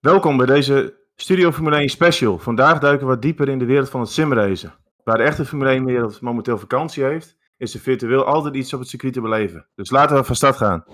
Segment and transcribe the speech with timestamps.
[0.00, 2.38] Welkom bij deze Studio Formule 1 special.
[2.38, 4.74] Vandaag duiken we wat dieper in de wereld van het simracen.
[5.04, 8.80] Waar de echte Formule 1 wereld momenteel vakantie heeft, is er virtueel altijd iets op
[8.80, 9.66] het circuit te beleven.
[9.74, 10.84] Dus laten we van start gaan.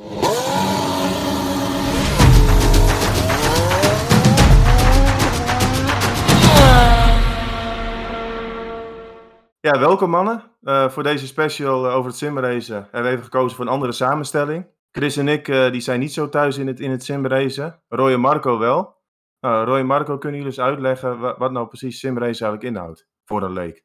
[9.60, 10.42] Ja, welkom mannen.
[10.62, 13.92] Uh, voor deze special uh, over het simracen hebben we even gekozen voor een andere
[13.92, 14.66] samenstelling.
[14.90, 17.80] Chris en ik uh, die zijn niet zo thuis in het, in het simracen.
[17.88, 18.95] Roy en Marco wel.
[19.46, 23.42] Uh, Roy en Marco, kunnen jullie eens uitleggen wat, nou precies simrace eigenlijk inhoudt voor
[23.42, 23.84] een leek?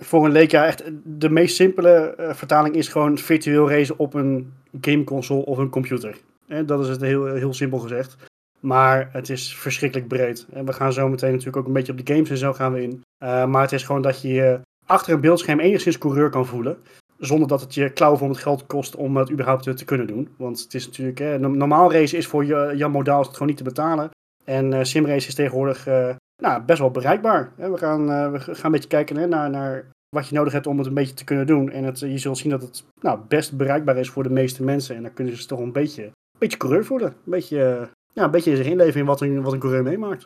[0.00, 4.14] Voor een leek, ja, echt de meest simpele uh, vertaling is gewoon virtueel racen op
[4.14, 6.18] een gameconsole of een computer.
[6.46, 8.16] En dat is het heel, heel simpel gezegd.
[8.60, 10.46] Maar het is verschrikkelijk breed.
[10.52, 12.72] En we gaan zo meteen natuurlijk ook een beetje op de games en zo gaan
[12.72, 13.02] we in.
[13.24, 16.78] Uh, maar het is gewoon dat je je achter een beeldscherm enigszins coureur kan voelen.
[17.18, 20.28] Zonder dat het je klauwen voor het geld kost om het überhaupt te, kunnen doen.
[20.36, 23.64] Want het is natuurlijk, hè, normaal race is voor je, Jan Modaal gewoon niet te
[23.64, 24.10] betalen.
[24.44, 27.52] En uh, Simrace is tegenwoordig uh, nou, best wel bereikbaar.
[27.56, 30.66] We gaan, uh, we gaan een beetje kijken hè, naar, naar wat je nodig hebt
[30.66, 31.70] om het een beetje te kunnen doen.
[31.70, 34.96] En het, je zult zien dat het nou, best bereikbaar is voor de meeste mensen.
[34.96, 37.08] En dan kunnen ze zich toch een beetje, een beetje coureur voelen.
[37.08, 40.22] Een beetje, ja, een beetje zich inleven in wat een, wat een coureur meemaakt.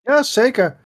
[0.00, 0.80] Ja, zeker.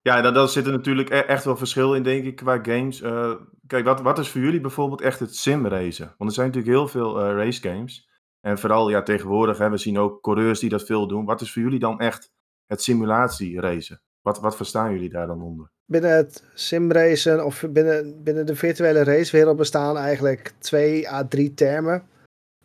[0.00, 3.00] Ja, daar, daar zit er natuurlijk e-, echt wel verschil in, denk ik, qua games.
[3.00, 3.34] Uh,
[3.66, 6.14] kijk, wat, wat is voor jullie bijvoorbeeld echt het simracen?
[6.18, 8.08] Want er zijn natuurlijk heel veel uh, race games.
[8.44, 11.24] En vooral ja, tegenwoordig, hè, we zien ook coureurs die dat veel doen.
[11.24, 12.30] Wat is voor jullie dan echt
[12.66, 14.00] het simulatieracen?
[14.22, 15.70] Wat, wat verstaan jullie daar dan onder?
[15.84, 22.02] Binnen het simracen of binnen, binnen de virtuele racewereld bestaan eigenlijk twee à drie termen.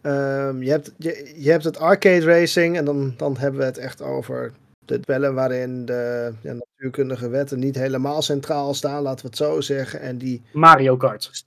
[0.02, 3.78] Um, je, hebt, je, je hebt het arcade racing en dan, dan hebben we het
[3.78, 4.52] echt over
[4.90, 9.62] de duellen waarin de ja, natuurkundige wetten niet helemaal centraal staan, laten we het zo
[9.62, 10.00] zeggen.
[10.00, 10.42] En die...
[10.54, 11.44] Mario Kart.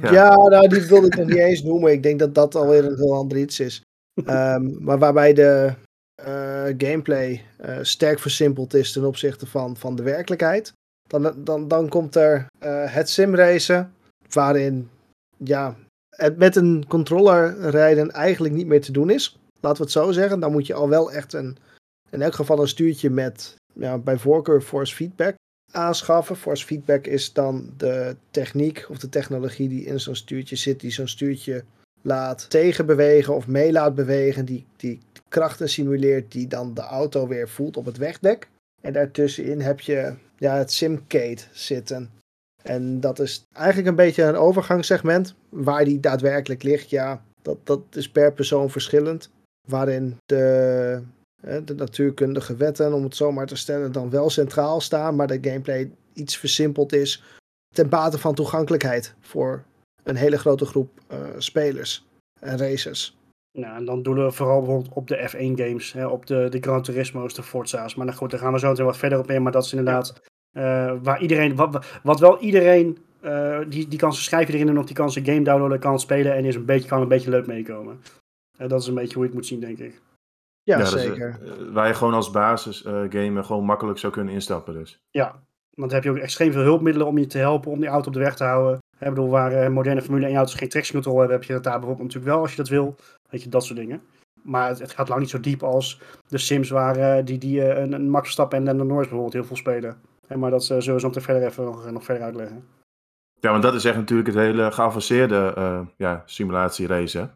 [0.00, 1.92] Ja, ja nou, die wilde ik nog niet eens noemen.
[1.92, 3.82] Ik denk dat dat alweer een heel ander iets is.
[4.14, 5.72] Um, maar waarbij de
[6.26, 10.72] uh, gameplay uh, sterk versimpeld is ten opzichte van, van de werkelijkheid.
[11.06, 13.92] Dan, dan, dan komt er uh, het simracen,
[14.30, 14.90] waarin
[15.36, 15.76] ja,
[16.16, 19.38] het met een controller rijden eigenlijk niet meer te doen is.
[19.60, 20.40] Laten we het zo zeggen.
[20.40, 21.56] Dan moet je al wel echt een,
[22.10, 25.34] in elk geval een stuurtje met ja, bij voorkeur force feedback
[25.70, 26.36] aanschaffen.
[26.36, 30.90] Force feedback is dan de techniek of de technologie die in zo'n stuurtje zit, die
[30.90, 31.64] zo'n stuurtje
[32.02, 37.48] laat tegenbewegen of mee laat bewegen, die, die krachten simuleert die dan de auto weer
[37.48, 38.48] voelt op het wegdek.
[38.82, 42.10] En daartussenin heb je ja, het simcade zitten.
[42.62, 45.34] En dat is eigenlijk een beetje een overgangssegment.
[45.48, 49.30] Waar die daadwerkelijk ligt, ja, dat, dat is per persoon verschillend.
[49.68, 51.02] Waarin de
[51.40, 55.38] de natuurkundige wetten, om het zo maar te stellen, dan wel centraal staan, maar de
[55.40, 57.22] gameplay iets versimpeld is
[57.74, 59.64] ten bate van toegankelijkheid voor
[60.02, 62.06] een hele grote groep uh, spelers
[62.40, 63.16] en racers.
[63.58, 66.58] Nou, en dan doen we vooral bijvoorbeeld op de F1 games, hè, op de, de
[66.60, 67.94] Gran Turismo's, de Forza's.
[67.94, 69.72] Maar dan goed, daar gaan we zo meteen wat verder op in, maar dat is
[69.72, 70.20] inderdaad
[70.52, 74.78] uh, waar iedereen, wat, wat wel iedereen, uh, die, die kan zijn schijfje erin doen
[74.78, 77.30] of die kan zijn game downloaden, kan spelen en is een beetje, kan een beetje
[77.30, 78.00] leuk meekomen.
[78.56, 80.00] dat is een beetje hoe je het moet zien, denk ik.
[80.68, 81.38] Ja, ja zeker.
[81.40, 85.00] Dus, uh, waar je gewoon als basis uh, gamer gewoon makkelijk zou kunnen instappen dus.
[85.10, 85.30] Ja,
[85.74, 88.08] want dan heb je ook extreem veel hulpmiddelen om je te helpen om die auto
[88.08, 88.78] op de weg te houden.
[88.98, 91.64] Ik bedoel, waar uh, moderne Formule 1 auto's geen traction control hebben, heb je dat
[91.64, 92.96] daar bijvoorbeeld natuurlijk wel als je dat wil.
[93.30, 94.02] Weet je, dat soort dingen.
[94.42, 97.92] Maar het, het gaat lang niet zo diep als de Sims waar die, die een,
[97.92, 99.96] een Max Verstappen en de Norris bijvoorbeeld heel veel spelen.
[100.26, 102.64] Hey, maar dat zullen we zo meteen verder even nog, nog verder uitleggen.
[103.40, 105.54] Ja, want dat is echt natuurlijk het hele geavanceerde
[105.96, 107.30] ja, simulatie race.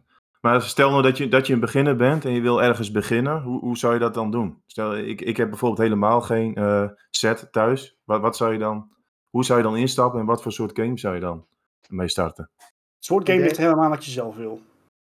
[0.46, 3.42] Maar stel nou dat je, dat je een beginner bent en je wil ergens beginnen,
[3.42, 4.62] hoe, hoe zou je dat dan doen?
[4.66, 7.98] Stel, ik, ik heb bijvoorbeeld helemaal geen uh, set thuis.
[8.04, 8.90] Wat, wat zou je dan,
[9.30, 11.46] hoe zou je dan instappen en wat voor soort game zou je dan
[11.88, 12.50] mee starten?
[12.56, 14.60] Het soort game ligt helemaal wat je zelf wil.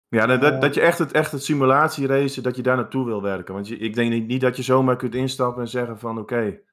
[0.07, 3.22] Ja, dat, dat, dat je echt het, echt het simulatieracen, dat je daar naartoe wil
[3.22, 3.53] werken.
[3.53, 6.22] Want je, ik denk niet, niet dat je zomaar kunt instappen en zeggen van oké,
[6.22, 6.63] okay,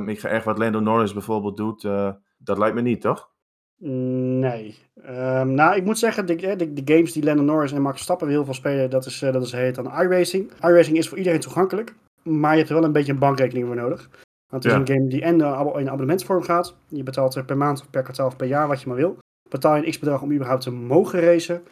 [0.00, 1.84] uh, ik ga echt wat Lando Norris bijvoorbeeld doet.
[1.84, 3.30] Uh, dat lijkt me niet, toch?
[3.78, 4.78] Nee.
[5.08, 8.28] Um, nou, ik moet zeggen, de, de, de, games die Lennon Norris en Max Verstappen
[8.28, 10.52] heel veel spelen, dat is, uh, dat is heet dan iRacing.
[10.60, 13.76] iRacing is voor iedereen toegankelijk, maar je hebt er wel een beetje een bankrekening voor
[13.76, 14.10] nodig.
[14.48, 16.76] Want het is een game die en in abonnementsvorm gaat.
[16.88, 19.18] Je betaalt er per maand of per kwartaal of per jaar wat je maar wil.
[19.48, 21.62] Betaal je een x-bedrag om überhaupt te mogen racen.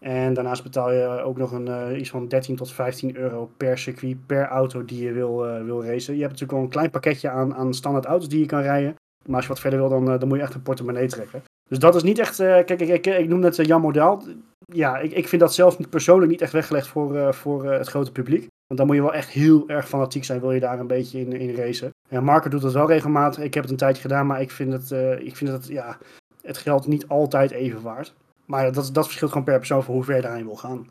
[0.00, 3.78] En daarnaast betaal je ook nog een, uh, iets van 13 tot 15 euro per
[3.78, 6.14] circuit, per auto die je wil, uh, wil racen.
[6.14, 8.94] Je hebt natuurlijk al een klein pakketje aan, aan standaard auto's die je kan rijden.
[9.26, 11.42] Maar als je wat verder wil, dan, dan moet je echt een portemonnee trekken.
[11.68, 12.40] Dus dat is niet echt.
[12.40, 14.22] Uh, kijk, ik, ik, ik noem net uh, Jan Modaal.
[14.66, 18.46] Ja, ik, ik vind dat zelf persoonlijk niet echt weggelegd voor, voor het grote publiek.
[18.66, 21.20] Want dan moet je wel echt heel erg fanatiek zijn, wil je daar een beetje
[21.20, 21.90] in, in racen.
[22.08, 23.44] En Marker doet dat wel regelmatig.
[23.44, 24.90] Ik heb het een tijdje gedaan, maar ik vind het,
[25.20, 25.98] ik vind het, ja,
[26.42, 28.14] het geldt niet altijd even waard.
[28.46, 30.88] Maar dat, dat verschilt gewoon per persoon voor hoe ver je wil gaan.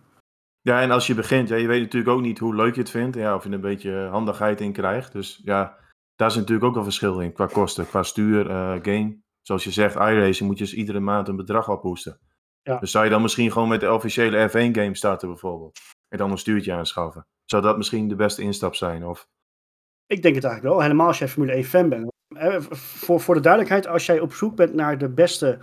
[0.62, 2.90] Ja, en als je begint, ja, je weet natuurlijk ook niet hoe leuk je het
[2.90, 3.16] vindt.
[3.16, 5.12] Ja, of je er een beetje handigheid in krijgt.
[5.12, 5.78] Dus ja,
[6.22, 9.20] daar is natuurlijk ook wel verschil in qua kosten, qua stuur, eh, game.
[9.42, 12.20] Zoals je zegt, iRacing moet je dus iedere maand een bedrag ophoesten.
[12.62, 12.80] Ja.
[12.80, 15.80] Dus zou je dan misschien gewoon met de officiële F1 game starten bijvoorbeeld.
[16.08, 17.28] En dan een stuurtje aanschaffen.
[17.46, 19.06] Zou dat misschien de beste instap zijn?
[19.06, 19.28] Of...
[20.06, 22.12] Ik denk het eigenlijk wel, helemaal als jij Formule 1 fan bent.
[22.36, 22.62] Eh,
[23.06, 25.58] Voor, voor de duidelijkheid, als jij op zoek bent naar de beste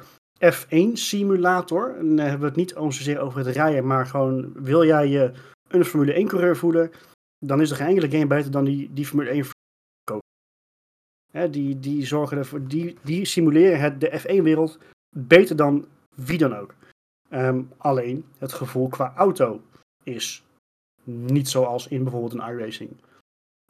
[0.54, 4.84] F1 simulator, en dan hebben we het niet zozeer over het rijden, maar gewoon wil
[4.84, 5.32] jij je
[5.68, 6.90] een Formule 1 coureur voelen,
[7.38, 9.56] dan is er geen enkele game beter dan die, die Formule 1 kopen.
[11.38, 14.78] Hè, die, die zorgen ervoor, die, die simuleren het, de F1-wereld
[15.16, 16.74] beter dan wie dan ook.
[17.28, 19.60] Ehm, alleen het gevoel qua auto
[20.02, 20.44] is
[21.04, 22.90] niet zoals in bijvoorbeeld een iRacing.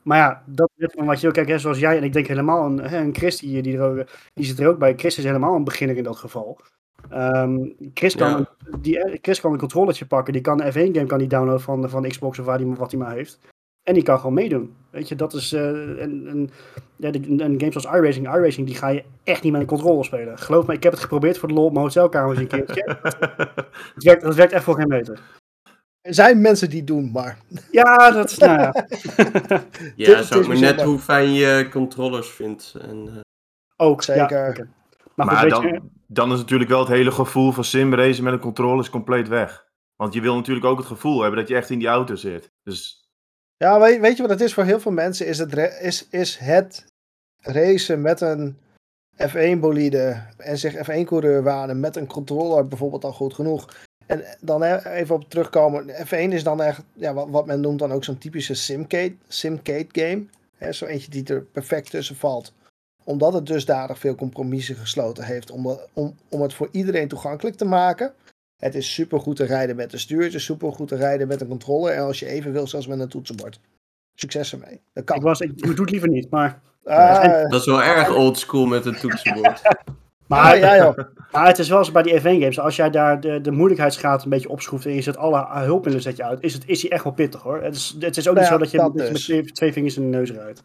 [0.02, 2.26] Maar ja, dat is van wat je ook kijkt, hè, zoals jij en ik denk
[2.26, 4.94] helemaal een, hè, een Chris, die, die, er ook, die zit er ook bij.
[4.96, 6.60] Chris is helemaal een beginner in dat geval.
[7.08, 8.78] Ehm, Chris, kan, Ja.
[8.80, 11.90] die, eh, Chris kan een controllertje pakken, die kan een F1-game kan die downloaden van,
[11.90, 13.38] van Xbox of waar die, wat hij maar heeft.
[13.88, 14.76] En die kan gewoon meedoen.
[14.90, 15.52] Weet je, dat is.
[15.52, 16.50] eh en, en,
[16.96, 20.04] ja, de, en games als iRacing, iRacing, die ga je echt niet met een controller
[20.04, 20.38] spelen.
[20.38, 22.84] Geloof me, ik heb het geprobeerd voor de lol op mijn hotelkamer eens een keertje.
[23.94, 25.20] het, werkt, het werkt echt voor geen meter.
[26.00, 27.38] Er zijn mensen die het doen, maar
[27.70, 28.38] Ja, dat is.
[28.38, 28.72] Nou ja.
[29.96, 32.74] Ja, het is maar net hoe fijn je controllers vindt.
[32.80, 33.20] En, eh,
[33.76, 34.56] Ook, Zeker.
[34.58, 34.66] Ja.
[35.14, 38.24] Maar, Maar, goed, weet je, dan, dan is natuurlijk wel het hele gevoel van simracen
[38.24, 39.66] met een controller is compleet weg.
[39.96, 42.52] Want je wil natuurlijk ook het gevoel hebben dat je echt in die auto zit.
[42.62, 42.97] Dus
[43.58, 45.26] Ja, weet, weet je wat het is voor heel veel mensen?
[45.26, 46.84] Is het, is, is het
[47.40, 48.56] racen met een
[49.22, 53.68] F1-bolide en zich F1-coureur wanen met een controller bijvoorbeeld al goed genoeg.
[54.06, 56.06] En dan e- even op terugkomen.
[56.06, 60.26] F1 is dan echt, ja, wat, men noemt dan ook zo'n typische simcade, simcade game.
[60.56, 62.52] Hè, zo eentje die er perfect tussen valt.
[63.04, 67.64] Omdat het dusdanig veel compromissen gesloten heeft om, om, om het voor iedereen toegankelijk te
[67.64, 68.14] maken.
[68.58, 70.22] Het is super goed te rijden met een stuur.
[70.22, 71.92] Het is super goed te rijden met een controller.
[71.92, 73.60] En als je even wil, zelfs met een toetsenbord.
[74.14, 74.80] Succes ermee.
[74.92, 75.16] Dat kan.
[75.16, 78.86] ik, was, ik, doe het liever niet, maar, Ah, dat is wel erg oldschool met
[78.86, 79.62] een toetsenbord.
[80.26, 80.98] maar, ah, ja, joh.
[81.32, 82.60] maar het is wel zo bij die F1-games.
[82.60, 86.16] Als jij daar de, de moeilijkheidsgraad een beetje opschroeft en je zet alle hulpmiddelen zet
[86.16, 87.62] je uit, is, het, is die echt wel pittig hoor.
[87.62, 90.10] Het is, het is ook niet zo dat je, dat met twee, twee vingers in
[90.10, 90.62] de neus rijdt.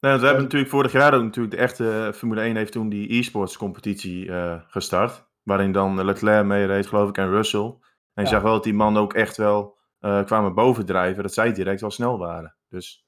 [0.00, 3.18] Nou, we hebben natuurlijk vorig jaar ook natuurlijk de echte Formule 1 heeft toen die
[3.18, 5.25] e-sports competitie eh, gestart.
[5.46, 7.60] Waarin dan Leclerc meereed, geloof ik, en Russell.
[7.60, 7.78] En
[8.14, 8.26] je Ja.
[8.28, 11.22] zag wel dat die mannen ook echt wel eh, kwamen bovendrijven.
[11.22, 12.54] Dat zij direct wel snel waren.
[12.68, 13.06] Dus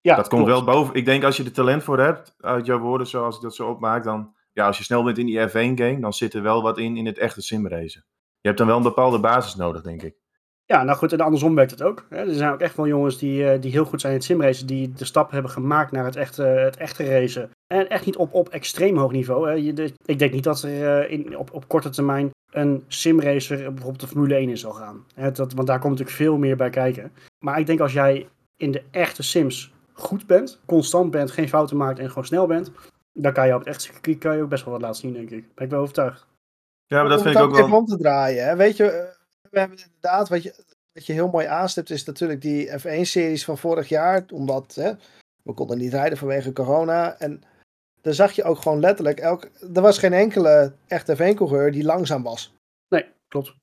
[0.00, 0.64] Ja, dat komt klopt.
[0.64, 0.94] wel boven.
[0.94, 3.68] Ik denk als je er talent voor hebt, uit jouw woorden zoals ik dat zo
[3.68, 6.62] opmaak, dan ja, als je snel bent in die F1 game, dan zit er wel
[6.62, 8.04] wat in in het echte simracen.
[8.40, 10.16] Je hebt dan wel een bepaalde basis nodig, denk ik.
[10.70, 12.06] Ja, nou goed, en andersom werkt het ook.
[12.08, 12.16] Hè.
[12.16, 14.66] Er zijn ook echt wel jongens die, eh, die heel goed zijn in het simracen,
[14.66, 17.50] die de stap hebben gemaakt naar het echte, het echte racen.
[17.66, 19.46] En echt niet op, op extreem hoog niveau.
[19.48, 19.52] Hè.
[19.54, 23.56] Je, de- ik denk niet dat er eh, in, op, op korte termijn een simracer
[23.56, 25.04] bijvoorbeeld de Formule 1 in zal gaan.
[25.14, 27.12] Hè, dat, want daar komt natuurlijk veel meer bij kijken.
[27.44, 31.76] Maar ik denk als jij in de echte sims goed bent, constant bent, geen fouten
[31.76, 32.70] maakt en gewoon snel bent,
[33.12, 35.12] dan kan je op het echte circuit kan je ook best wel wat laten zien,
[35.12, 35.54] denk ik.
[35.54, 36.26] Ben ik wel overtuigd.
[36.86, 37.72] Ja, maar dat om vind ik ook wel.
[37.78, 38.44] om te draaien.
[38.46, 38.56] Hè.
[38.56, 39.16] Weet je,
[39.50, 40.54] we hebben inderdaad, wat je,
[40.92, 44.24] wat je heel mooi aanstipt, is natuurlijk die F1-series van vorig jaar.
[44.32, 44.92] Omdat hè,
[45.42, 47.18] we konden niet rijden vanwege corona.
[47.18, 47.42] En
[48.00, 52.22] daar zag je ook gewoon letterlijk, elk, er was geen enkele echte F1-coureur die langzaam
[52.22, 52.54] was.
[52.88, 53.54] Nee, klopt.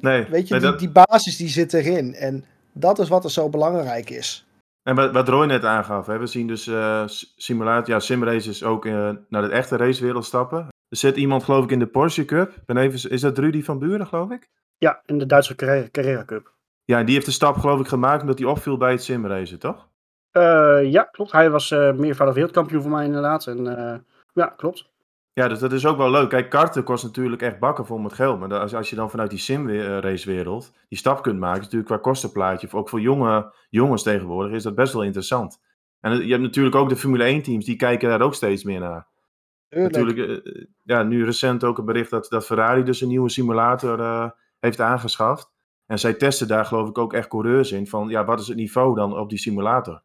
[0.00, 2.14] Nee, Weet je, nee, die, dat- die basis die zit erin.
[2.14, 4.46] En dat is wat er zo belangrijk is.
[4.82, 7.04] En wat, wat Roy net aangaf, hè, we zien dus eh
[7.36, 10.58] simulatie, ja, simraces ook eh, naar de echte racewereld stappen.
[10.88, 12.62] Er zit iemand, geloof ik, in de Porsche Cup.
[12.66, 14.48] Ben even, is dat Rudy van Buren, geloof ik?
[14.80, 16.52] Ja, in de Duitse Carrera, Carrera Cup.
[16.84, 19.58] Ja, en die heeft de stap, geloof ik, gemaakt omdat hij opviel bij het simracen,
[19.58, 19.88] toch?
[20.30, 21.32] Eh, ja, klopt.
[21.32, 23.46] Hij was eh meervoudig wereldkampioen voor mij inderdaad.
[23.46, 23.98] En, eh,
[24.32, 24.88] ja, klopt.
[25.32, 26.28] Ja, dus dat is ook wel leuk.
[26.28, 28.40] Kijk, karten kost natuurlijk echt bakken vol met geld.
[28.40, 31.98] Maar als, als je dan vanuit die simracewereld die stap kunt maken, is natuurlijk qua
[31.98, 35.60] kostenplaatje, ook voor jonge jongens tegenwoordig, is dat best wel interessant.
[36.00, 38.80] En je hebt natuurlijk ook de Formule 1 teams, die kijken daar ook steeds meer
[38.80, 39.06] naar.
[39.68, 39.94] Tuurlijk.
[39.94, 44.30] Natuurlijk, ja, nu recent ook een bericht dat, dat Ferrari dus een nieuwe simulator eh,
[44.60, 45.50] heeft aangeschaft.
[45.86, 48.56] En zij testen daar geloof ik ook echt coureurs in van, ja, wat is het
[48.56, 50.02] niveau dan op die simulator?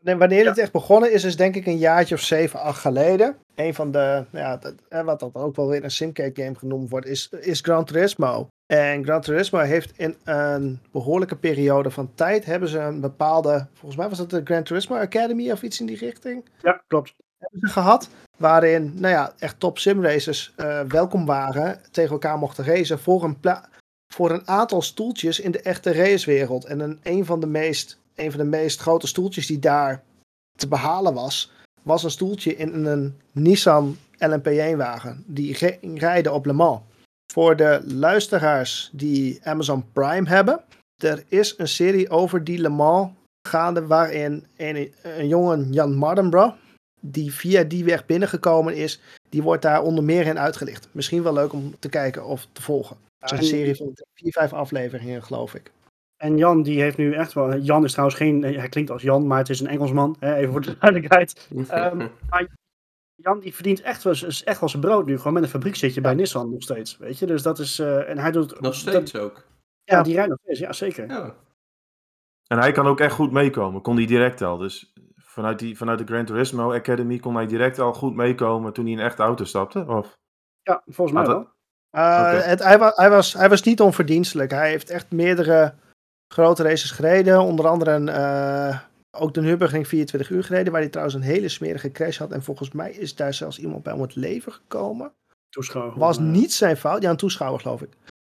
[0.00, 3.36] Nee, wanneer het echt begonnen is, is denk ik een jaartje of 7, 8 geleden.
[3.54, 4.74] Een van de, ja, dat,
[5.04, 8.48] wat dat ook wel weer een simcade game genoemd wordt, is, is Gran Turismo.
[8.66, 13.96] En Gran Turismo heeft in een behoorlijke periode van tijd, hebben ze een bepaalde, volgens
[13.96, 17.14] mij was het de Gran Turismo Academy of iets in die richting, Ja, klopt.
[17.38, 18.08] hebben ze gehad.
[18.36, 23.40] Waarin, nou ja, echt top simracers eh welkom waren, tegen elkaar mochten racen voor een,
[23.40, 23.68] pla-
[24.14, 26.64] voor een aantal stoeltjes in de echte racewereld.
[26.64, 30.02] En een, een, van de meest, een van de meest grote stoeltjes die daar
[30.56, 35.24] te behalen was, was een stoeltje in een Nissan LMP1-wagen.
[35.26, 36.80] Die ging rijden op Le Mans.
[37.32, 40.60] Voor de luisteraars die Amazon Prime hebben,
[40.96, 43.10] er is een serie over die Le Mans
[43.48, 46.54] gaande waarin een, een jongen, Jan Mardenborough,
[47.00, 50.88] die via die weg binnengekomen is, die wordt daar onder meer in uitgelicht.
[50.92, 52.96] Misschien wel leuk om te kijken of te volgen.
[53.18, 55.72] Het is een en- serie van vier, vijf afleveringen, geloof ik.
[56.16, 57.56] En Jan, die heeft nu echt wel.
[57.56, 58.42] Jan is trouwens geen.
[58.42, 60.16] Hij klinkt als Jan, maar het is een Engelsman.
[60.18, 61.48] Hè, even voor de duidelijkheid.
[61.68, 62.08] Ehm,
[63.22, 65.16] Jan, die verdient echt wel, is echt wel zijn brood nu.
[65.16, 66.96] Gewoon met een fabriekzitje bij Nissan nog steeds.
[66.98, 67.78] Weet je, dus dat is.
[67.78, 68.50] eh, en hij doet.
[68.50, 69.44] Nog dat- steeds ook.
[69.84, 70.58] ja, die rijdt nog steeds.
[70.58, 71.06] Ja, zeker.
[71.08, 71.34] Ja.
[72.46, 73.82] En hij kan ook echt goed meekomen.
[73.82, 74.56] Kon hij direct al.
[74.56, 78.84] Dus vanuit, die, vanuit de Gran Turismo Academy kon hij direct al goed meekomen toen
[78.84, 79.84] hij in een echte auto stapte.
[79.86, 80.16] Of?
[80.62, 81.52] Ja, volgens mij Had wel.
[81.96, 84.50] Uh, het, hij, wa- hij, was, hij was niet onverdienstelijk.
[84.50, 85.74] Hij heeft echt meerdere
[86.34, 87.40] grote races gereden.
[87.40, 88.78] Onder andere een, eh,
[89.10, 90.72] ook de Nürburgring 24 uur gereden.
[90.72, 92.32] Waar hij trouwens een hele smerige crash had.
[92.32, 95.12] En volgens mij is daar zelfs iemand bij om het leven gekomen.
[95.48, 95.98] Toeschouwer.
[95.98, 97.02] Was eh, niet zijn fout.
[97.02, 97.88] Ja, een toeschouwer geloof ik.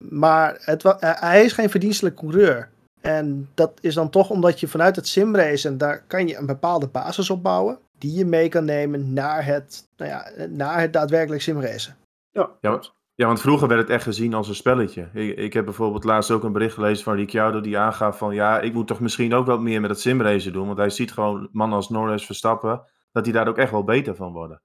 [0.10, 2.70] Maar het eh, hij is geen verdienstelijk coureur.
[3.02, 6.88] En dat is dan toch omdat je vanuit het simracen, daar kan je een bepaalde
[6.88, 7.80] basis opbouwen.
[7.98, 11.96] Die je mee kan nemen naar het, nou ja, naar het daadwerkelijk simracen.
[12.32, 12.80] Ja, Ja,
[13.20, 15.10] ja, want vroeger werd het echt gezien als een spelletje.
[15.14, 18.60] Ik, ik heb bijvoorbeeld laatst ook een bericht gelezen van Ricciardo die aangaf van ja,
[18.60, 20.66] ik moet toch misschien ook wat meer met het simracen doen.
[20.66, 24.16] Want hij ziet gewoon mannen als Norris Verstappen, dat die daar ook echt wel beter
[24.16, 24.62] van worden.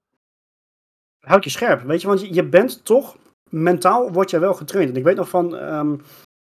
[1.21, 1.83] houd je scherp.
[1.83, 3.17] Weet je, want je, bent toch.
[3.51, 4.91] Mentaal word je wel getraind.
[4.91, 5.57] En ik weet nog van.
[5.57, 5.97] ehm,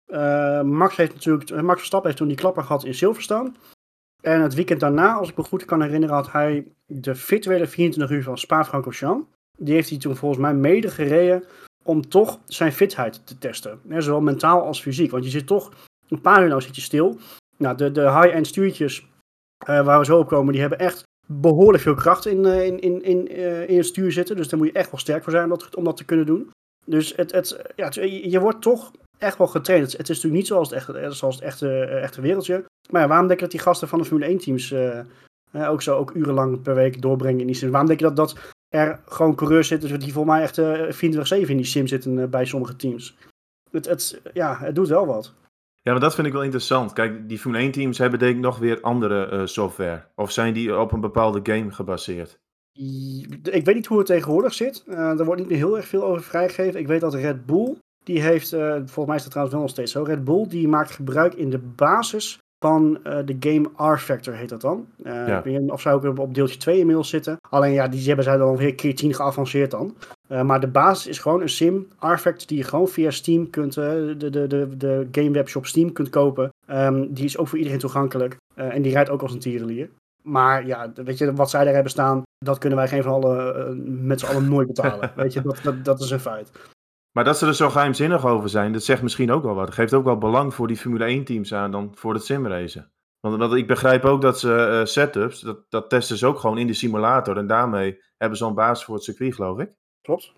[0.05, 1.61] eh, Max heeft natuurlijk.
[1.61, 3.51] Max Verstappen heeft toen die klapper gehad in Silverstone.
[4.21, 8.17] En het weekend daarna, als ik me goed kan herinneren, had hij de virtuele 24
[8.17, 9.27] uur van Spa-Francorchamps.
[9.57, 11.43] Die heeft hij toen volgens mij mede gereden
[11.89, 13.79] om toch zijn fitheid te testen.
[13.88, 15.12] Hè, zowel mentaal als fysiek.
[15.12, 15.72] Want je zit toch
[16.08, 17.17] een paar uur nou zit je stil.
[17.58, 19.08] Nou, de, de high-end stuurtjes
[19.65, 22.79] eh, waar we zo op komen, die hebben echt behoorlijk veel kracht in, eh, in,
[22.79, 24.36] in, in, eh, in het stuur zitten.
[24.36, 26.25] Dus daar moet je echt wel sterk voor zijn om dat, om dat te kunnen
[26.25, 26.50] doen.
[26.86, 29.91] Dus het, het, ja, je wordt toch echt wel getraind.
[29.91, 32.65] Het, is natuurlijk niet zoals het, echte, zoals het echte, echte wereldje.
[32.89, 35.00] Maar waarom denk je dat die gasten van de Formule 1 teams eh,
[35.51, 37.69] eh, ook zo ook urenlang per week doorbrengen in die sim?
[37.69, 38.36] Waarom denk je dat, dat
[38.69, 42.27] er gewoon coureurs zitten die voor mij echt eh 24-7 in die sim zitten eh,
[42.27, 43.17] bij sommige teams?
[43.71, 45.33] Het, het, ja, het doet wel wat.
[45.81, 46.93] Ja, maar dat vind ik wel interessant.
[46.93, 50.05] Kijk, die Formule 1 teams hebben denk ik nog weer andere eh, software.
[50.15, 52.39] Of zijn die op een bepaalde game gebaseerd?
[53.43, 54.83] Ik weet niet hoe het tegenwoordig zit.
[54.88, 56.79] Er wordt niet meer heel erg veel over vrijgegeven.
[56.79, 59.91] Ik weet dat Red Bull, die heeft, volgens mij is dat trouwens wel nog steeds
[59.91, 60.03] zo.
[60.03, 64.61] Red Bull die maakt gebruik in de basis van eh, de game R-Factor heet dat
[64.61, 64.87] dan.
[65.03, 65.37] Eh, Ja.
[65.37, 67.37] Ik weet niet of zij ook op- op deeltje 2 inmiddels zitten.
[67.49, 69.95] Alleen ja, die hebben zij dan weer keer 10 geavanceerd dan.
[70.27, 73.73] Eh, maar de basis is gewoon een sim, R-Factor, die je gewoon via Steam kunt,
[73.73, 76.49] de, de, de, de game webshop Steam kunt kopen.
[76.67, 78.35] Ehm, die is ook voor iedereen toegankelijk.
[78.55, 79.89] En die rijdt ook als een tierenlier.
[80.23, 83.55] Maar ja, weet je, wat zij daar hebben staan, dat kunnen wij geen van allen
[83.67, 85.11] eh, met z'n allen nooit betalen.
[85.15, 86.51] weet je, dat, dat, dat is een feit.
[87.11, 89.65] Maar dat ze er zo geheimzinnig over zijn, dat zegt misschien ook wel wat.
[89.65, 92.91] Dat geeft ook wel belang voor die Formule 1 teams aan dan voor het simracen.
[93.19, 96.57] Want, want ik begrijp ook dat ze eh, setups, dat, dat testen ze ook gewoon
[96.57, 97.37] in de simulator.
[97.37, 99.75] En daarmee hebben ze zo'n basis voor het circuit, geloof ik.
[100.01, 100.33] Klopt.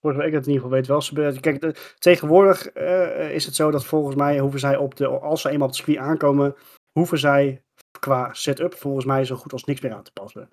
[0.00, 1.40] Voor zover ik het in ieder geval weet wel.
[1.40, 5.48] Kijk, tegenwoordig eh, is het zo dat volgens mij hoeven zij op de, als ze
[5.48, 6.54] eenmaal op het circuit aankomen,
[6.98, 7.62] hoeven zij
[7.98, 10.50] qua setup volgens mij zo goed als niks meer aan te passen.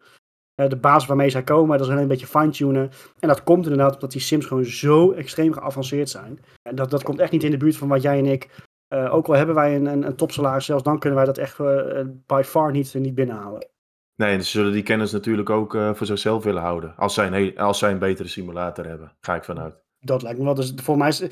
[0.61, 2.91] Eh, de basis waarmee zij komen, dat is alleen een beetje fine-tunen.
[3.19, 6.39] En dat komt inderdaad omdat die sims gewoon zo extreem geavanceerd zijn.
[6.61, 8.49] En dat, dat komt echt niet in de buurt van wat jij en ik,
[8.87, 11.59] eh, ook al hebben wij een, een, een topsalaris, zelfs dan kunnen wij dat echt
[11.59, 13.69] eh, by far niet, niet binnenhalen.
[14.15, 16.93] Nee, ze zullen die kennis natuurlijk ook voor zichzelf willen houden.
[16.97, 19.75] Als zij, een, als zij een betere simulator hebben, ga ik vanuit.
[20.03, 20.53] Dat lijkt me wel.
[20.53, 21.23] Dus voor mij is,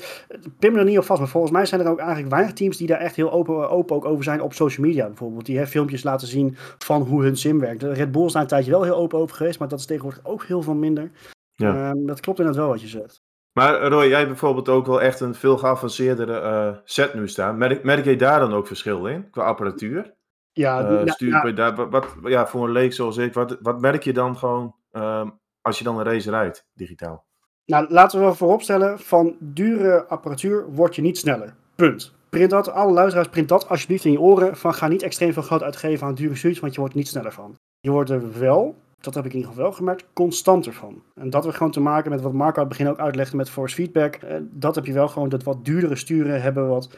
[0.58, 2.76] pin me er niet op vast, maar volgens mij zijn er ook eigenlijk weinig teams
[2.76, 5.46] die daar echt heel open, open ook over zijn op social media bijvoorbeeld.
[5.46, 7.82] Die hè, filmpjes laten zien van hoe hun sim werkt.
[7.82, 10.24] Red Bull is daar een tijdje wel heel open over geweest, maar dat is tegenwoordig
[10.24, 11.10] ook heel veel minder.
[11.52, 11.90] Ja.
[11.90, 13.22] Ehm, dat klopt inderdaad wel wat je zegt.
[13.52, 17.58] Maar Roy, jij hebt bijvoorbeeld ook wel echt een veel geavanceerdere eh, set nu staan.
[17.58, 20.14] Merk, merk je daar dan ook verschil in, qua apparatuur?
[20.52, 24.02] Ja, stuur, nou, daar, wat, wat- ja, voor een leek zoals ik, wat, wat merk
[24.02, 25.28] je dan gewoon ehm,
[25.60, 27.28] als je dan een race rijdt, digitaal?
[27.70, 31.54] Nou, laten we wel vooropstellen, van dure apparatuur word je niet sneller.
[31.74, 32.12] Punt.
[32.28, 34.56] Print dat, alle luisteraars, print dat alsjeblieft in je oren.
[34.56, 37.32] Van ga niet extreem veel geld uitgeven aan dure stuurtjes, want je wordt niet sneller
[37.32, 37.54] van.
[37.80, 41.02] Je wordt er wel, dat heb ik in ieder geval wel gemerkt, constanter van.
[41.14, 43.50] En dat heeft gewoon te maken met wat Marco aan het begin ook uitlegde met
[43.50, 44.14] force feedback.
[44.14, 46.90] Eh, dat heb je wel gewoon, dat wat duurdere sturen hebben wat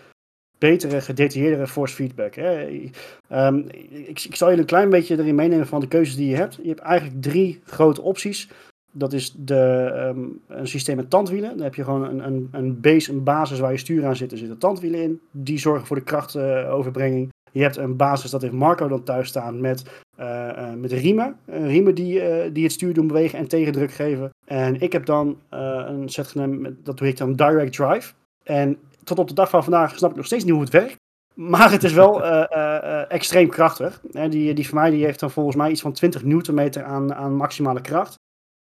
[0.59, 2.37] betere, gedetailleerdere force feedback.
[2.37, 6.37] Ehm, ik, ik zal je een klein beetje erin meenemen van de keuzes die je
[6.37, 6.59] hebt.
[6.63, 8.49] Je hebt eigenlijk drie grote opties.
[8.93, 11.51] Dat is de, ehm, een systeem met tandwielen.
[11.51, 14.33] Dan heb je gewoon een, een, een base, een basis waar je stuur aan zit.
[14.33, 15.21] Er zitten tandwielen in.
[15.31, 17.31] Die zorgen voor de krachtoverbrenging.
[17.53, 21.37] je hebt een basis, dat heeft Marco dan thuis staan, met, eh, met riemen.
[21.45, 24.31] Eh, riemen die, die het stuur doen bewegen en tegendruk geven.
[24.47, 28.13] En ik heb dan een set genomen, dat doe ik dan direct drive.
[28.43, 30.97] En tot op de dag van vandaag snap ik nog steeds niet hoe het werkt.
[31.35, 32.25] Maar het is wel
[33.19, 34.01] extreem krachtig.
[34.29, 37.37] Die, die van mij die heeft dan volgens mij iets van 20 newtonmeter aan, aan
[37.37, 38.21] maximale kracht.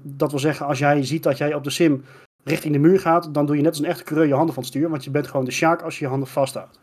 [0.04, 2.04] Dat wil zeggen, als jij ziet dat jij op de sim
[2.44, 4.64] richting de muur gaat, dan doe je net als een echte coureur je handen van
[4.64, 4.90] het stuur.
[4.90, 6.80] Want je bent gewoon de sjaak als je je handen vasthoudt.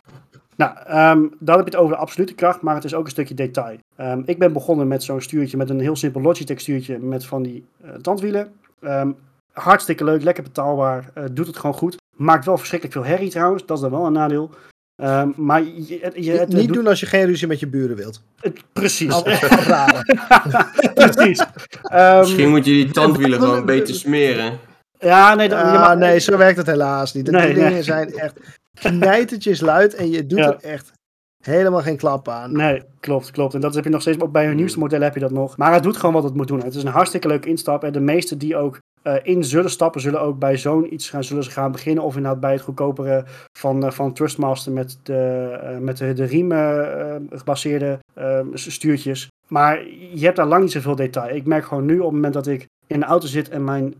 [0.56, 3.10] Nou, ehm, dan heb je het over de absolute kracht, maar het is ook een
[3.10, 3.78] stukje detail.
[3.96, 7.42] Ehm, ik ben begonnen met zo'n stuurtje, met een heel simpel Logitech stuurtje met van
[7.42, 8.52] die eh, tandwielen.
[8.80, 9.10] Ehm,
[9.52, 11.96] hartstikke leuk, lekker betaalbaar, eh, doet het gewoon goed.
[12.16, 14.50] Maakt wel verschrikkelijk veel herrie trouwens, dat is dan wel een nadeel.
[15.02, 18.22] Ehm, maar je, je, het Niet doen als je geen ruzie met je buren wilt.
[18.40, 19.22] het- precies.
[20.94, 21.44] Precies.
[21.82, 24.58] Ehm, Misschien moet je die tandwielen gewoon beter smeren.
[24.98, 27.30] ja, nee, dat, Ah, mag- nee, zo werkt het helaas niet.
[27.30, 27.82] Nee, die dingen nee.
[27.82, 28.34] zijn echt
[28.80, 30.46] knijtertjes luid en je doet Ja.
[30.60, 30.92] er echt
[31.44, 32.52] helemaal geen klap aan.
[32.52, 33.54] Nee, klopt, klopt.
[33.54, 35.56] En dat heb je nog steeds, ook bij hun nieuwste modellen heb je dat nog.
[35.56, 36.62] Maar het doet gewoon wat het moet doen.
[36.62, 37.84] Het is een hartstikke leuke instap.
[37.84, 41.24] En de meesten die ook eh, in zullen stappen, zullen ook bij zo'n iets gaan,
[41.24, 42.04] zullen ze gaan beginnen.
[42.04, 43.24] Of inderdaad bij het goedkopere
[43.58, 49.28] van, eh, van Trustmaster met de, eh, met de, de riem eh, gebaseerde eh, stuurtjes.
[49.48, 51.34] Maar je hebt daar lang niet zoveel detail.
[51.34, 53.94] Ik merk gewoon nu op het moment dat ik in de auto zit en mijn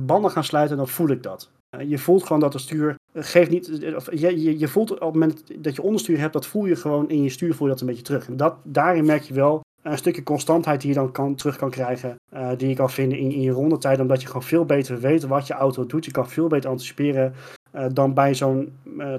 [0.00, 1.50] banden gaan sluiten, dan voel ik dat.
[1.70, 3.80] Eh, je voelt gewoon dat het stuur eh, geeft niet.
[3.82, 6.66] eh, Of, je, je, je voelt op het moment dat je onderstuur hebt, dat voel
[6.66, 8.28] je gewoon in je stuur voel je dat een beetje terug.
[8.28, 11.70] En dat, daarin merk je wel een stukje constantheid die je dan kan, terug kan
[11.70, 12.14] krijgen.
[12.56, 14.00] die je kan vinden in, in je rondetijd.
[14.00, 16.04] Omdat je gewoon veel beter weet wat je auto doet.
[16.04, 17.34] Je kan veel beter anticiperen
[17.92, 18.72] dan bij zo'n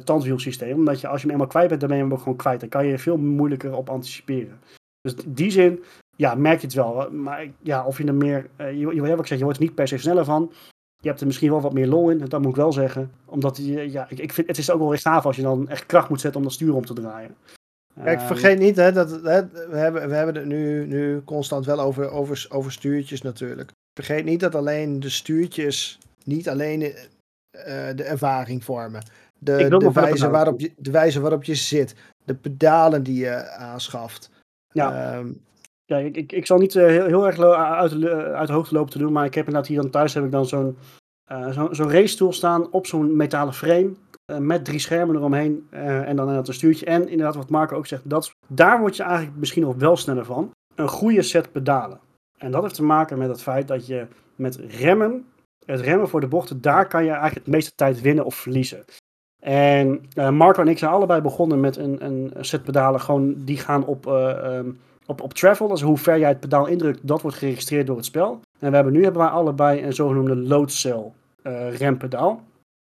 [0.04, 0.76] tandwielsysteem.
[0.76, 2.60] Omdat je als je hem eenmaal kwijt bent, dan ben je hem gewoon kwijt.
[2.60, 4.60] Dan kan je er veel moeilijker op anticiperen.
[5.02, 5.84] Dus in die zin,
[6.16, 7.12] ja, merk je het wel.
[7.12, 8.50] Maar ja, of je er meer.
[8.56, 10.52] eh, je, je, zeg, je wordt er niet per se sneller van.
[11.02, 13.12] Je hebt er misschien wel wat meer lol in, dat moet ik wel zeggen.
[13.26, 15.86] Omdat je, ja, ik, ik vind het is ook wel gaaf als je dan echt
[15.86, 17.36] kracht moet zetten om dat stuur om te draaien.
[18.04, 21.66] Kijk, Ehm, vergeet niet, hè, dat, hè, we, hebben, we hebben het nu, nu constant
[21.66, 23.72] wel over, over, over stuurtjes natuurlijk.
[23.94, 26.96] Vergeet niet dat alleen de stuurtjes niet alleen eh,
[27.96, 29.04] de ervaring vormen.
[29.40, 31.96] De, de, wijze waarop je, de wijze waarop je zit.
[32.26, 34.30] De pedalen die je aanschaft.
[34.74, 35.14] Ja.
[35.14, 35.32] Ehm,
[35.86, 38.54] Ja, ik, ik, ik zal niet eh, heel, heel erg uit, de, eh, uit de
[38.54, 40.68] hoogte lopen te doen, maar ik heb inderdaad hier dan thuis heb ik dan zo'n
[40.68, 41.01] eh
[41.50, 43.92] zo'n zo'n racestoel staan op zo'n metalen frame.
[44.26, 46.86] eh, met drie schermen eromheen eh, en dan inderdaad een stuurtje.
[46.86, 50.26] En inderdaad, wat Marco ook zegt, dat, daar word je eigenlijk misschien nog wel sneller
[50.26, 50.52] van.
[50.76, 52.00] Een goede set pedalen.
[52.38, 55.26] En dat heeft te maken met het feit dat je met remmen,
[55.66, 58.86] het remmen voor de bochten, daar kan je eigenlijk het meeste tijd winnen of verliezen.
[59.40, 63.58] En eh, Marco en ik zijn allebei begonnen met een, een set pedalen, gewoon die
[63.58, 64.72] gaan op, eh, ehm,
[65.06, 65.68] op, op travel.
[65.68, 68.40] Dus hoe ver jij het pedaal indrukt, dat wordt geregistreerd door het spel.
[68.60, 72.44] En we hebben nu hebben wij allebei een zogenoemde loadcell eh rempedaal.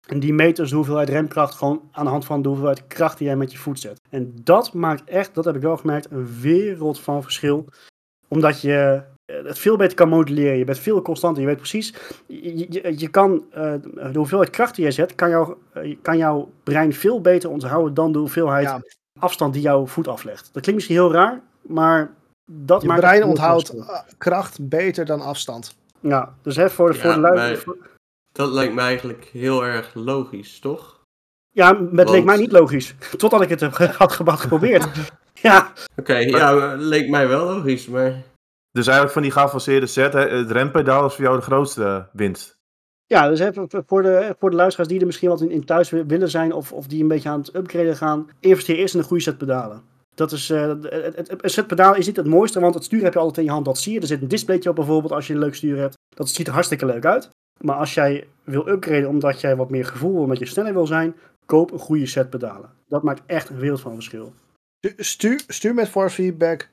[0.06, 3.18] En die meet dus de hoeveelheid remkracht gewoon aan de hand van de hoeveelheid kracht
[3.18, 4.00] die jij met je voet zet.
[4.10, 7.64] En dat maakt echt, dat heb ik wel gemerkt, een wereld van verschil.
[8.28, 10.58] Omdat je eh, het veel beter kan modelleren.
[10.58, 11.42] Je bent veel constanter.
[11.42, 11.94] Je weet precies,
[12.26, 13.72] je, je, je kan eh,
[14.12, 15.56] de hoeveelheid kracht die jij zet, kan, jou,
[16.02, 18.80] kan jouw brein veel beter onthouden dan de hoeveelheid ja,
[19.18, 20.44] afstand die jouw voet aflegt.
[20.52, 22.14] Dat klinkt misschien heel raar, maar
[22.52, 23.74] dat je maakt brein echt een onthoudt
[24.18, 25.76] kracht beter dan afstand.
[26.00, 27.76] Ja, dus hè, voor de, voor de lui- maar- voor-
[28.36, 31.00] Dat lijkt me eigenlijk heel erg logisch, toch?
[31.50, 32.94] Ja, het leek mij niet logisch.
[33.16, 34.86] Totdat ik het heb ge- had, ge- had geprobeerd.
[35.48, 38.22] ja, Oké, ja, maar leek mij wel logisch, maar...
[38.70, 42.56] Dus eigenlijk van die geavanceerde set, het rempedaal is voor jou de grootste eh, winst.
[43.06, 43.42] ja, dus
[43.86, 46.52] voor- de, voor de luisteraars die er misschien wat in, in thuis wi- willen zijn
[46.52, 49.38] of, of die een beetje aan het upgraden gaan, investeer eerst in een goede set
[49.38, 49.82] pedalen.
[50.14, 53.12] Dat is, eh, het, het, set pedaal is niet het mooiste, want het stuur heb
[53.12, 53.64] je altijd in je hand.
[53.64, 54.00] Dat zie je.
[54.00, 55.94] Er zit een displaytje op bijvoorbeeld als je een leuk stuur hebt.
[56.16, 57.30] Dat ziet er hartstikke leuk uit.
[57.60, 60.86] Maar als jij wil upgraden omdat jij wat meer gevoel wil, omdat je sneller wil
[60.86, 61.16] zijn,
[61.46, 62.70] koop een goede set pedalen.
[62.88, 64.32] Dat maakt echt een wereld van verschil.
[64.80, 66.68] Stu- Stuur, stuur met force feedback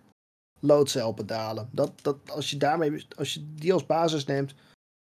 [0.60, 1.70] loadcell pedalen.
[1.72, 4.54] Dat, dat, als, je daarmee, als je die als basis neemt,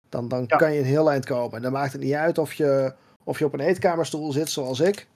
[0.09, 0.57] dan, dan Ja.
[0.57, 1.55] kan je een heel eind komen.
[1.55, 4.79] En dan maakt het niet uit of je, of je op een eetkamerstoel zit zoals
[4.79, 5.07] ik.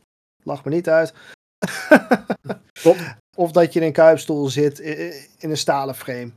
[0.44, 1.14] Lach me niet uit.
[3.38, 6.32] Of dat je in een kuipstoel zit in een stalen frame.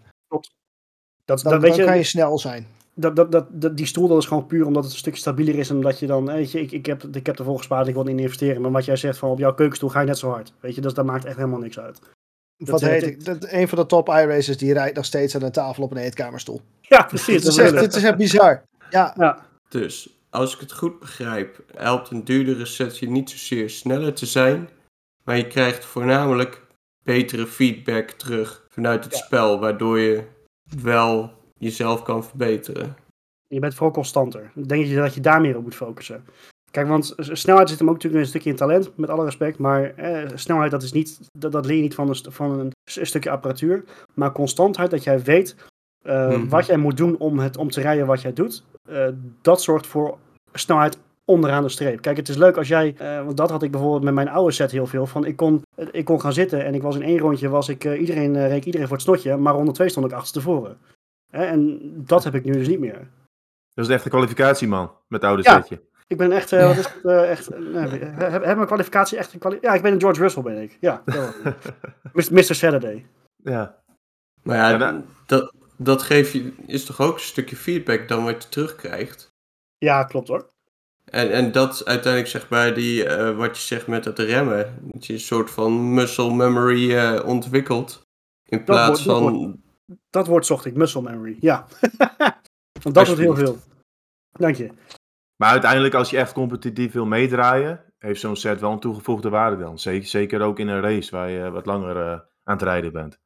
[1.25, 2.67] Dat, Dan, dan je, kan je snel zijn.
[2.99, 5.55] Dat, dat, dat, dat- die stoel dat is gewoon puur omdat het een stukje stabieler
[5.59, 5.71] is.
[5.71, 8.07] En omdat je dan, weet je, ik, ik, heb, ik heb ervoor gespaard, ik wil
[8.09, 8.63] in investeren.
[8.63, 10.53] Maar wat jij zegt van op jouw keukenstoel ga je net zo hard.
[10.61, 12.01] Weet je, dus dat maakt echt helemaal niks uit.
[12.57, 13.25] Wat eh, heet ik?
[13.25, 15.97] Dat, een van de top iRacers die rijdt nog steeds aan een tafel op een
[15.97, 16.61] eetkamerstoel.
[16.81, 17.27] Ja, precies.
[17.27, 17.81] Dit dat is echt, het.
[17.81, 18.63] dit is echt bizar.
[18.91, 23.71] Ja, Ja, Dus, als ik het goed begrijp, helpt een duurdere set je niet zozeer
[23.71, 24.69] sneller te zijn,
[25.25, 26.63] maar je krijgt voornamelijk
[27.05, 29.25] betere feedback terug vanuit het Ja.
[29.25, 30.23] spel, waardoor je
[30.83, 32.97] wel jezelf kan verbeteren.
[33.49, 34.51] je bent vooral constanter.
[34.55, 36.25] Ik denk dat je, dat je daar meer op moet focussen.
[36.71, 39.59] Kijk, want snelheid zit hem ook natuurlijk een stukje in talent, met alle respect.
[39.59, 42.59] Maar eh, snelheid, dat, is niet, dat, dat leer je niet van een, st- van
[42.59, 43.85] een, s- een stukje apparatuur.
[44.15, 45.57] Maar constantheid, dat jij weet
[46.05, 46.49] eh, Mhm.
[46.49, 48.65] wat jij moet doen om, het, om te rijden wat jij doet.
[48.89, 49.09] eh,
[49.43, 50.19] dat zorgt voor
[50.53, 52.01] snelheid onderaan de streep.
[52.01, 54.53] Kijk, het is leuk als jij, eh, want dat had ik bijvoorbeeld met mijn oude
[54.53, 55.25] set heel veel van.
[55.25, 58.49] Ik kon, ik kon gaan zitten en ik was in één rondje, was ik, iedereen,
[58.49, 60.77] reek iedereen voor het snotje, maar ronde twee stond ik achterstevoren.
[61.31, 62.99] Hè, en dat heb ik nu dus niet meer.
[63.75, 65.55] Dat is de echte kwalificatieman met oude Ja.
[65.55, 65.83] setje.
[66.07, 67.83] Ik ben echt, eh, wat is het, eh, echt, eh,
[68.31, 70.77] heb, heb mijn kwalificatie echt een kwali Ja, ik ben een George Russell, ben ik.
[70.81, 71.03] Ja,
[72.31, 72.55] Mr.
[72.55, 73.07] Saturday.
[73.37, 73.83] Ja.
[74.43, 78.25] Maar ja, Ja, dat- dat, dat geef je, is toch ook een stukje feedback dan
[78.25, 79.29] wat je terugkrijgt.
[79.79, 80.49] Ja, klopt hoor.
[81.05, 84.75] En, en dat uiteindelijk zeg maar die, eh, wat je zegt met het remmen.
[84.83, 88.03] Dat je een soort van muscle memory eh, ontwikkelt.
[88.49, 89.63] In plaats wordt- dat van...
[90.11, 91.37] Dat woord zocht ik, muscle memory.
[91.41, 91.67] Ja.
[92.83, 93.57] Want dat wordt heel veel.
[94.33, 94.71] Dank je.
[95.37, 99.57] Maar uiteindelijk, als je echt competitief wil meedraaien, heeft zo'n set wel een toegevoegde waarde
[99.57, 99.79] dan.
[99.79, 102.11] Zeker, zeker ook in een race waar je wat langer eh,
[102.43, 103.19] aan het rijden bent.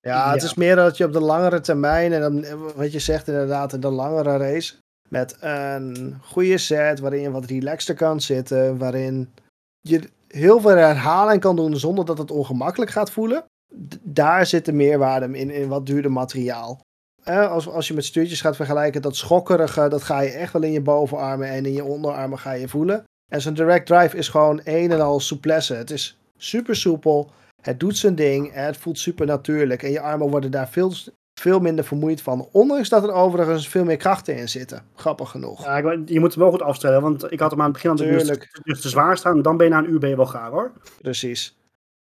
[0.00, 0.46] Ja, het Ja.
[0.46, 3.72] is meer dat je op de langere termijn, en dan, eh, wat je zegt inderdaad,
[3.72, 4.74] in de langere race,
[5.08, 9.32] met een goede set waarin je wat relaxter kan zitten, waarin
[9.80, 13.44] je heel veel herhaling kan doen zonder dat het ongemakkelijk gaat voelen.
[13.88, 16.80] D- daar zit de meerwaarde in, in wat duurder materiaal.
[17.22, 20.62] Eh, als, als je met stuurtjes gaat vergelijken, dat schokkerige, dat ga je echt wel
[20.62, 23.04] in je bovenarmen en in je onderarmen ga je voelen.
[23.32, 25.74] En zo'n direct drive is gewoon een en al souplesse.
[25.74, 27.30] Het is super soepel.
[27.62, 29.82] Het doet zijn ding en het voelt super natuurlijk.
[29.82, 30.92] En je armen worden daar veel,
[31.40, 32.48] veel minder vermoeid van.
[32.52, 34.82] Ondanks dat er overigens veel meer krachten in zitten.
[34.94, 35.64] Grappig genoeg.
[35.64, 37.96] Ja, je moet hem wel goed afstellen, want ik had hem aan het begin aan
[37.96, 38.60] dus, Tuurlijk.
[38.62, 39.36] dus te zwaar staan.
[39.36, 40.72] En dan ben je na een uur ben je wel gaar hoor.
[41.02, 41.56] Precies.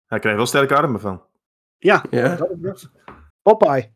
[0.06, 1.22] Hij krijgt wel sterke armen van.
[1.80, 2.36] Ja, Ja.
[2.36, 2.89] dat is dat.
[3.42, 3.92] Popeye.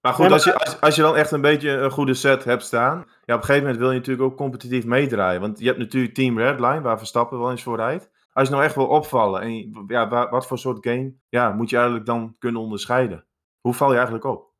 [0.00, 2.62] Maar goed, als, je, als, als je dan echt een beetje een goede set hebt
[2.62, 2.96] staan.
[2.98, 5.40] Ja, op een gegeven moment wil je natuurlijk ook competitief meedraaien.
[5.40, 8.10] Want je hebt natuurlijk Team Redline, waar Verstappen wel eens voor rijdt.
[8.32, 11.50] Als je nou echt wil opvallen, en je- ja, wa- wat voor soort game ja,
[11.52, 13.26] moet je eigenlijk dan kunnen onderscheiden?
[13.60, 14.52] Hoe val je eigenlijk op?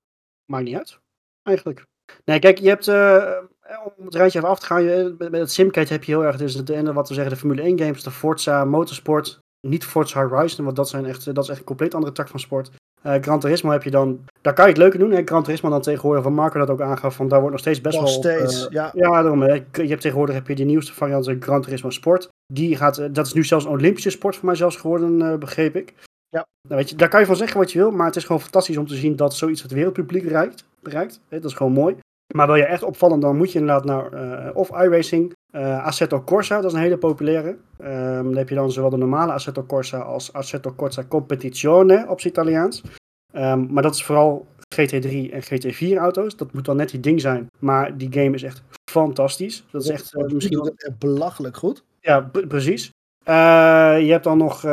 [0.44, 1.00] Maakt niet uit,
[1.42, 1.87] eigenlijk.
[2.24, 3.33] Nee, kijk, je hebt, eh,
[3.96, 6.24] om het rijtje even af te gaan, je, met, met het Simcade heb je heel
[6.24, 9.85] erg, dus de, en wat we zeggen, de Formule 1 games, de Forza Motorsport, niet
[9.85, 12.70] Forza Horizon, want dat, zijn echt, dat is echt een compleet andere tak van sport.
[13.03, 15.23] Eh Gran Turismo heb je dan, daar kan je het leuke doen, hè?
[15.25, 18.01] Gran Turismo dan tegenwoordig, van Marco dat ook aangaf, van daar wordt nog steeds best
[18.01, 18.16] Nog wel...
[18.16, 18.90] op, steeds, eh, ja.
[18.94, 19.42] Ja, daarom.
[19.42, 19.53] Hè.
[19.73, 22.29] Je hebt tegenwoordig heb je die nieuwste variant, eh, Gran Turismo Sport.
[22.53, 25.38] Die gaat, eh, dat is nu zelfs een Olympische sport voor mij zelfs geworden, eh,
[25.38, 25.94] begreep ik.
[26.29, 26.46] Ja.
[26.68, 28.40] Nou, weet je, daar kan je van zeggen wat je wil, maar het is gewoon
[28.40, 30.64] fantastisch om te zien dat zoiets het wereldpubliek bereikt.
[30.83, 31.20] bereikt.
[31.29, 31.96] Hè, Dat is gewoon mooi.
[32.30, 36.22] Maar wil je echt opvallen, dan moet je inderdaad naar eh, of iRacing, eh Assetto
[36.22, 37.56] Corsa, dat is een hele populaire.
[37.78, 42.20] Ehm, dan heb je dan zowel de normale Assetto Corsa als Assetto Corsa Competizione op
[42.20, 42.82] zijn Italiaans.
[43.32, 46.36] Ehm, maar dat is vooral GT3 en GT4 auto's.
[46.36, 47.46] Dat moet dan net die ding zijn.
[47.58, 49.64] Maar die game is echt fantastisch.
[49.70, 50.72] Dat is echt eh, misschien wel...
[50.76, 51.84] het belachelijk goed.
[52.00, 52.90] Ja, precies.
[53.24, 54.70] Eh, je hebt dan nog eh,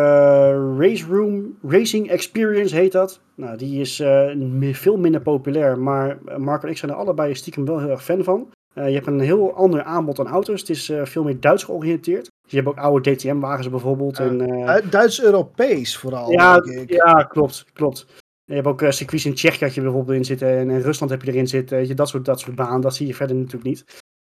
[0.78, 3.20] Race Room Racing Experience heet dat.
[3.36, 4.30] Nou, die is eh,
[4.72, 8.24] veel minder populair, maar Marco en ik zijn er allebei stiekem wel heel erg fan
[8.24, 8.50] van.
[8.74, 10.60] Je hebt een heel ander aanbod aan auto's.
[10.60, 12.24] Het is veel meer Duits georiënteerd.
[12.24, 14.16] Dus je hebt ook oude DTM-wagens bijvoorbeeld.
[14.18, 16.92] Du- Duits-Europees vooral, ja, denk ik.
[16.92, 18.06] ja, klopt, klopt.
[18.46, 21.22] Je hebt ook circuits in Tsjechië had je bijvoorbeeld in zitten en in Rusland heb
[21.24, 21.88] je erin zitten.
[21.88, 23.84] Je, dat soort, dat soort banen, dat zie je verder natuurlijk niet.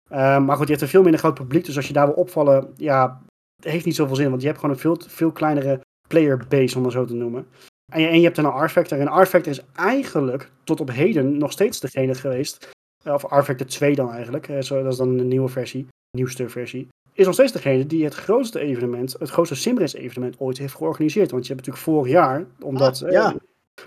[0.09, 2.73] Maar goed, je hebt een veel minder groot publiek, dus als je daar wil opvallen,
[2.75, 3.21] ja,
[3.55, 6.77] het heeft niet zoveel zin, want je hebt gewoon een veel, veel kleinere player base,
[6.77, 7.47] om het zo te noemen.
[7.91, 8.99] En je, en je hebt dan een R-Factor.
[8.99, 12.69] En R-Factor is eigenlijk tot op heden nog steeds degene geweest,
[13.03, 15.87] eh, of R-Factor 2 dan eigenlijk, eh, zo, dat is dan een nieuwe versie,
[16.17, 20.57] nieuwste versie is nog steeds degene die het grootste evenement, het grootste simrace evenement ooit
[20.57, 21.31] heeft georganiseerd.
[21.31, 23.35] Want je hebt natuurlijk vorig jaar, omdat Ah, eh, ja.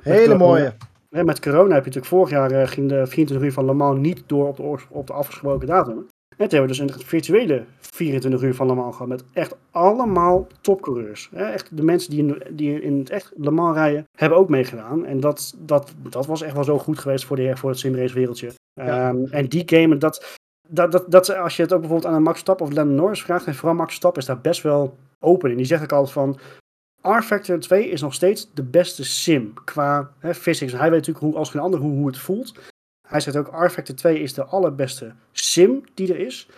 [0.02, 0.74] Hele corona- mooie.
[1.11, 3.72] hè, met corona heb je natuurlijk vorig jaar eh, ging de 24 uur van Le
[3.72, 6.07] Mans niet door op de, op de afgesproken datum.
[6.37, 9.57] En toen hebben we dus een virtuele 24 uur van Le Mans gehad met echt
[9.70, 11.31] allemaal topcoureurs.
[11.33, 15.07] Echt de mensen die in, die in het echt Le Mans rijden, hebben ook meegedaan.
[15.07, 18.14] En dat, dat, dat was echt wel zo goed geweest voor, de, voor het simrace
[18.14, 18.53] wereldje.
[18.72, 19.09] Ja.
[19.09, 22.22] Ehm, en die game, dat, dat, dat, dat, als je het ook bijvoorbeeld aan een
[22.22, 25.51] Max Stappen of Lennon Norris vraagt, en vooral Max Stappen is daar best wel open
[25.51, 25.57] in.
[25.57, 26.38] Die zegt ook altijd van,
[27.03, 30.72] R-Factor 2 is nog steeds de beste sim qua hè, physics.
[30.72, 32.55] Hij weet natuurlijk hoe, als geen ander hoe, hoe het voelt.
[33.07, 36.49] Hij zegt ook, R-Factor 2 is de allerbeste sim die er is.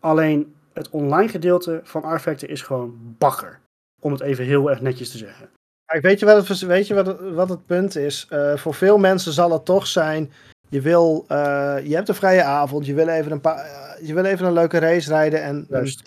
[0.00, 3.60] Alleen het online gedeelte van R-Factor is gewoon bagger.
[4.00, 5.48] Om het even heel erg netjes te zeggen.
[5.84, 8.26] Kijk, weet je wat het, weet je wat het, wat het punt is?
[8.28, 10.32] Eh, voor veel mensen zal het toch zijn.
[10.68, 14.14] Je, wil, eh, je hebt een vrije avond, je wil even een, paar, eh, je
[14.14, 16.02] wil even een leuke race rijden en, Juist.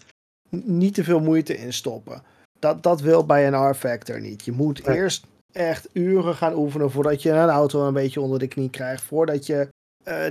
[0.50, 2.22] niet te veel moeite instoppen.
[2.60, 4.46] Dat, dat wil bij een R-Factor niet.
[4.46, 8.48] Je moet eerst echt uren gaan oefenen voordat je een auto een beetje onder de
[8.48, 9.04] knie krijgt.
[9.04, 9.68] Voordat je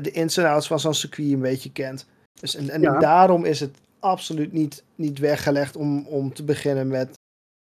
[0.02, 2.06] de ins en outs van zo'n circuit een beetje kent.
[2.40, 2.98] Dus en en Ja.
[2.98, 7.12] daarom is het absoluut niet, niet weggelegd om, om te beginnen met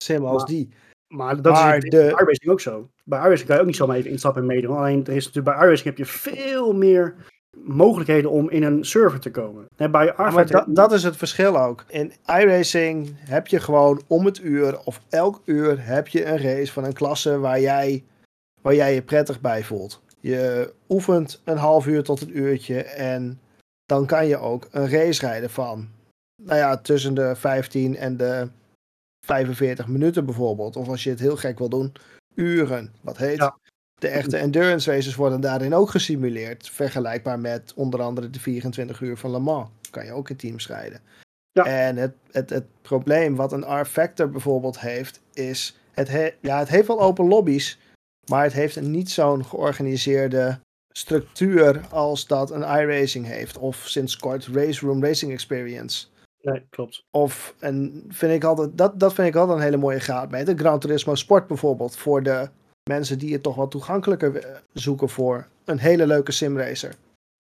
[0.04, 0.70] sim als Maar- die.
[1.08, 2.90] Maar dat Maar is de- bij iRacing ook zo.
[3.04, 4.78] Bij iRacing kan je ook niet zomaar even instappen en meedoen.
[4.78, 7.16] Alleen er is natuurlijk bij iRacing heb je veel meer
[7.64, 9.66] mogelijkheden om in een server te komen.
[9.76, 11.86] Hè, bij Ja, maar dat is het verschil ook.
[11.88, 16.72] In iRacing heb je gewoon om het uur of elk uur heb je een race
[16.74, 18.04] van een klasse waar jij,
[18.62, 20.02] waar jij je prettig bij voelt.
[20.28, 23.40] Je oefent een half uur tot een uurtje en
[23.86, 25.90] dan kan je ook een race rijden van,
[26.42, 28.50] nou ja, tussen de 15 en de
[29.26, 30.76] 45 minuten bijvoorbeeld.
[30.76, 31.94] Of als je het heel gek wil doen,
[32.36, 32.94] uren.
[33.02, 33.38] Wat heet.
[33.38, 33.58] Ja.
[34.00, 36.70] De echte endurance races worden daarin ook gesimuleerd.
[36.70, 39.70] Vergelijkbaar met onder andere de 24 uur van Le Mans.
[39.90, 41.02] Kan je ook in teams rijden.
[41.52, 41.64] Ja.
[41.64, 45.78] En het, het, het probleem wat een R-Factor bijvoorbeeld heeft, is...
[45.92, 47.80] Het, he- ja, het heeft wel open lobby's,
[48.30, 50.60] maar het heeft een niet zo'n georganiseerde
[50.92, 53.58] structuur als dat een iRacing heeft.
[53.58, 56.06] Of sinds kort Race Room Racing Experience.
[56.42, 57.04] Nee, klopt.
[57.12, 60.58] Of, en vind ik altijd, dat, dat vind ik altijd een hele mooie graadmeter.
[60.58, 62.50] Gran Turismo Sport bijvoorbeeld, voor de
[62.84, 66.96] mensen die het toch wat toegankelijker zoeken voor een hele leuke simracer.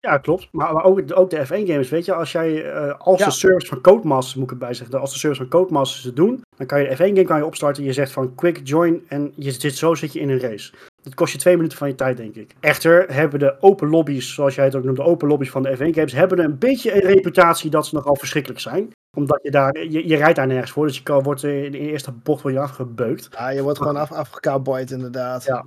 [0.06, 0.48] Ja, klopt.
[0.52, 3.24] Maar, maar ook, ook de F1-games, weet je, als jij, eh, als Ja.
[3.24, 6.42] de service van Codemasters, moet ik erbij zeggen, als de service van Codemasters het doen,
[6.56, 7.84] dan kan je de F1-game kan je opstarten.
[7.84, 10.72] Je zegt van quick join en je zit, zo zit je in een race.
[11.02, 12.54] Dat kost je twee minuten van je tijd, denk ik.
[12.60, 15.76] Echter hebben de open lobby's, zoals jij het ook noemt, de open lobby's van de
[15.76, 18.90] F1-games, hebben een beetje een reputatie dat ze nogal verschrikkelijk zijn.
[19.16, 21.78] Omdat je daar, je, je rijdt daar nergens voor, dus je kan, wordt in de
[21.78, 23.28] eerste bocht word je afgebeukt.
[23.30, 25.44] Ja, je wordt gewoon af, afgecowboyd inderdaad.
[25.44, 25.64] Ja.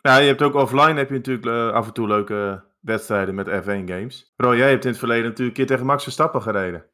[0.00, 3.48] Ja, je hebt ook offline heb je natuurlijk eh, af en toe leuke wedstrijden met
[3.48, 4.32] F1 games.
[4.36, 6.84] Roy, jij hebt in het verleden natuurlijk een keer tegen Max Verstappen gereden.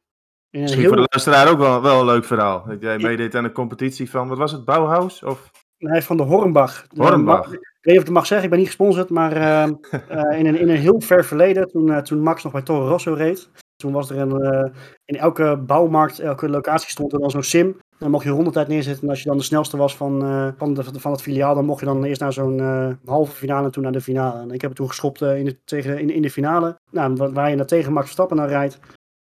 [0.49, 2.65] Misschien heel, voor de luisteraar ook wel, wel een leuk verhaal.
[2.67, 5.23] Dat jij meedeed aan een competitie van, wat was het, Bauhaus?
[5.23, 6.85] Of nee, van de Hornbach.
[6.95, 7.53] Hornbach?
[7.53, 9.73] Ik weet niet of ik het mag zeggen, ik ben niet gesponsord, maar ehm,
[10.09, 12.87] eh, in, een, in een heel ver verleden, toen, eh, toen Max nog bij Toro
[12.87, 14.73] Rosso reed, toen was er een, eh,
[15.05, 17.77] in elke bouwmarkt, elke locatie stond er dan zo'n sim.
[18.01, 20.73] Dan mocht je rondetijd neerzetten en als je dan de snelste was van, eh, van,
[20.73, 23.71] de, van het filiaal, dan mocht je dan eerst naar zo'n eh, halve finale en
[23.71, 24.39] toen naar de finale.
[24.41, 27.13] En ik heb het toen geschopt eh, in, de, tegen, in, in de finale, nou,
[27.15, 28.79] wa- waar je dan tegen Max Verstappen dan rijdt.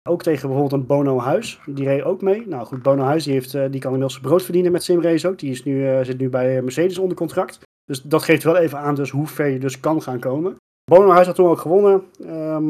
[0.08, 1.60] Ook tegen bijvoorbeeld een Bono Huis.
[1.66, 2.46] Die reed ook mee.
[2.46, 5.38] Nou goed, Bono Huis die heeft, die kan inmiddels zijn brood verdienen met Simrace ook.
[5.38, 7.58] Die is nu, zit nu bij Mercedes onder contract.
[7.84, 10.56] Dus dat geeft wel even aan dus hoe ver je dus kan gaan komen.
[10.90, 12.04] Bono Huis had toen ook gewonnen.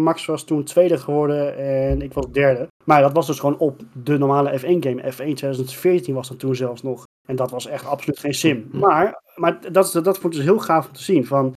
[0.03, 2.66] Max was toen tweede geworden en ik was derde.
[2.85, 5.03] Maar dat was dus gewoon op de normale F1 game.
[5.12, 7.03] F1 2014 was dat toen zelfs nog.
[7.29, 8.69] En dat was echt absoluut geen sim.
[8.73, 11.27] Maar, maar dat, dat vond ik dus heel gaaf om te zien.
[11.27, 11.53] Van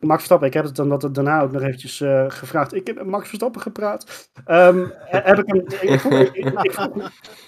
[0.00, 2.74] Max Verstappen, ik heb het dan dat het daarna ook nog eventjes eh, gevraagd.
[2.74, 4.28] Ik heb met Max Verstappen gepraat.
[4.44, 5.90] Ehm, heb ik hem.
[5.90, 6.94] Ik vroeg, ik, ik vroeg-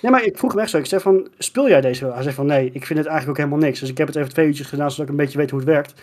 [0.03, 0.79] nee, maar ik vroeg hem echt zo.
[0.79, 2.15] Ik zei van, speel jij deze wel?
[2.15, 3.81] Hij zei van, nee, ik vind het eigenlijk ook helemaal niks.
[3.81, 5.69] Dus ik heb het even twee uurtjes gedaan, zodat ik een beetje weet hoe het
[5.69, 5.95] werkt.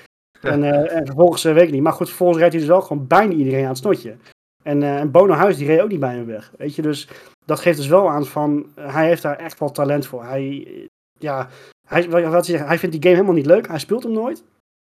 [0.41, 1.81] En, eh, en vervolgens eh, weet ik niet.
[1.81, 4.15] Maar goed, vervolgens rijdt hij dus wel gewoon bijna iedereen aan het snotje.
[4.63, 6.51] En, en Bono Huis, die reed ook niet bij hem weg.
[6.57, 7.09] Weet je, dus
[7.45, 10.23] dat geeft dus wel aan van, eh, hij heeft daar echt wel talent voor.
[10.23, 10.85] Hij, eh,
[11.19, 11.49] ja,
[11.87, 13.67] hij, wat hij, vindt die game helemaal niet leuk.
[13.67, 14.43] Hij speelt hem nooit.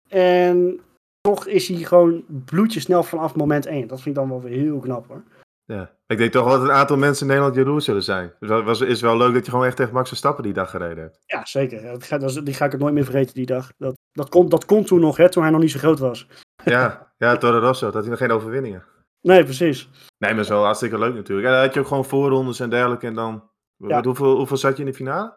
[0.09, 0.81] En
[1.21, 3.87] toch is hij gewoon bloedje snel vanaf moment 1.
[3.87, 5.23] Dat vind ik dan wel weer heel knap hoor.
[5.65, 5.91] Ja.
[6.07, 8.33] Ik denk toch wel dat een aantal mensen in Nederland jaloers zullen zijn.
[8.41, 10.71] Dus het was, is wel leuk dat je gewoon echt tegen Max Verstappen die dag
[10.71, 11.19] gereden hebt.
[11.27, 11.83] Ja, zeker.
[11.83, 13.73] Dat ga, dat die ga ik het nooit meer vergeten die dag.
[13.77, 16.29] Dat, dat, kon, dat kon toen nog, hè, toen hij nog niet zo groot was.
[16.65, 18.85] Ja, ja Toro Rosso, dat had hij nog geen overwinningen.
[19.25, 19.89] Nee, precies.
[20.19, 21.47] Nee, maar zo hartstikke leuk natuurlijk.
[21.49, 23.07] En dan had je ook gewoon voorrondes en dergelijke.
[23.07, 23.43] En dan,
[23.77, 24.03] Ja.
[24.03, 25.35] hoeveel, hoeveel zat je in de finale?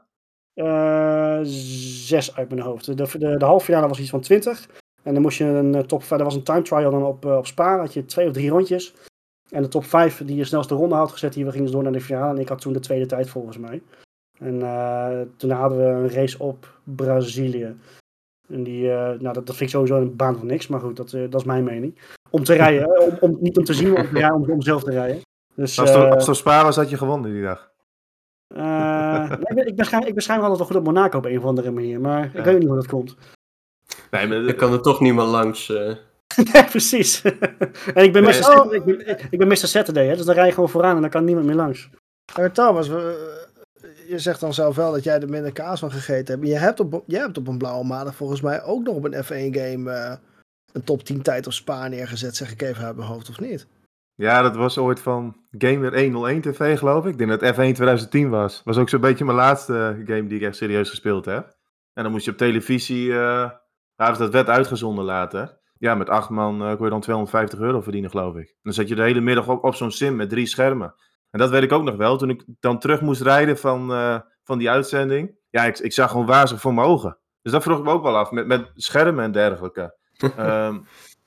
[0.53, 2.85] Eh, zes uit mijn hoofd.
[2.85, 4.67] De, de, de halve finale was iets van 20.
[5.03, 6.19] En dan moest je een eh, top 5.
[6.19, 7.77] Er was een time trial dan op, eh, op Spa.
[7.77, 8.93] Had je twee of drie rondjes.
[9.49, 11.91] En de top 5 die je snelste ronde had gezet, die we gingen door naar
[11.91, 12.35] de finale.
[12.35, 13.81] En ik had toen de tweede tijd volgens mij.
[14.39, 14.59] En
[15.37, 17.75] toen hadden we een race op Brazilië.
[18.49, 20.67] En die, eh, nou, dat, dat vind ik sowieso een baan van niks.
[20.67, 21.97] Maar goed, dat, eh, dat is mijn mening.
[22.29, 23.01] Om te rijden.
[23.01, 25.21] om, om, niet om te zien, maar om, te rijden, om, om zelf te rijden.
[25.55, 27.71] Dus, Als het, eh, als het op Spa was, had je gewonnen die dag.
[28.55, 31.71] eh, nee, ik, ben, ik, schijnbaar altijd wel goed op Monaco op een of andere
[31.71, 31.99] manier.
[32.01, 33.15] Maar ik weet niet hoe dat komt.
[34.11, 35.69] Nee, maar, Dan kan er toch niemand langs.
[35.69, 35.95] eh.
[36.53, 37.21] Nee, precies.
[37.95, 38.59] en ik ben, Nee, Mr.
[38.61, 38.73] oh.
[38.73, 39.55] ik, ben, ik ben Mr.
[39.57, 41.89] Saturday, hè, dus dan rij je gewoon vooraan en dan kan niemand meer langs.
[42.37, 43.46] Maar Thomas, we-
[44.07, 46.47] je zegt dan zelf wel dat jij er minder kaas van gegeten hebt.
[46.47, 49.23] Je hebt op, jij hebt op een blauwe maandag volgens mij ook nog op een
[49.23, 50.15] F1-game eh,
[50.71, 53.67] een top 10 tijd op Spa neergezet, zeg ik even uit mijn hoofd, of niet?
[54.15, 57.11] Ja, dat was ooit van Gamer 101 TV, geloof ik.
[57.11, 58.61] Ik denk dat het F1 2010 was.
[58.63, 61.55] Was ook zo'n beetje mijn laatste game die ik echt serieus gespeeld heb.
[61.93, 63.07] En dan moest je op televisie,
[63.95, 65.57] dus dat werd uitgezonden later.
[65.79, 68.47] Ja, met acht man eh kon je dan 250 euro verdienen, geloof ik.
[68.47, 70.95] En dan zat je de hele middag op, op zo'n sim met drie schermen.
[71.31, 72.17] En dat weet ik ook nog wel.
[72.17, 75.35] Toen ik dan terug moest rijden van, eh, van die uitzending.
[75.49, 77.17] Ja, ik, ik zag gewoon wazig voor mijn ogen.
[77.41, 79.95] Dus dat vroeg ik me ook wel af, met, met schermen en dergelijke.
[80.37, 80.79] Ehm,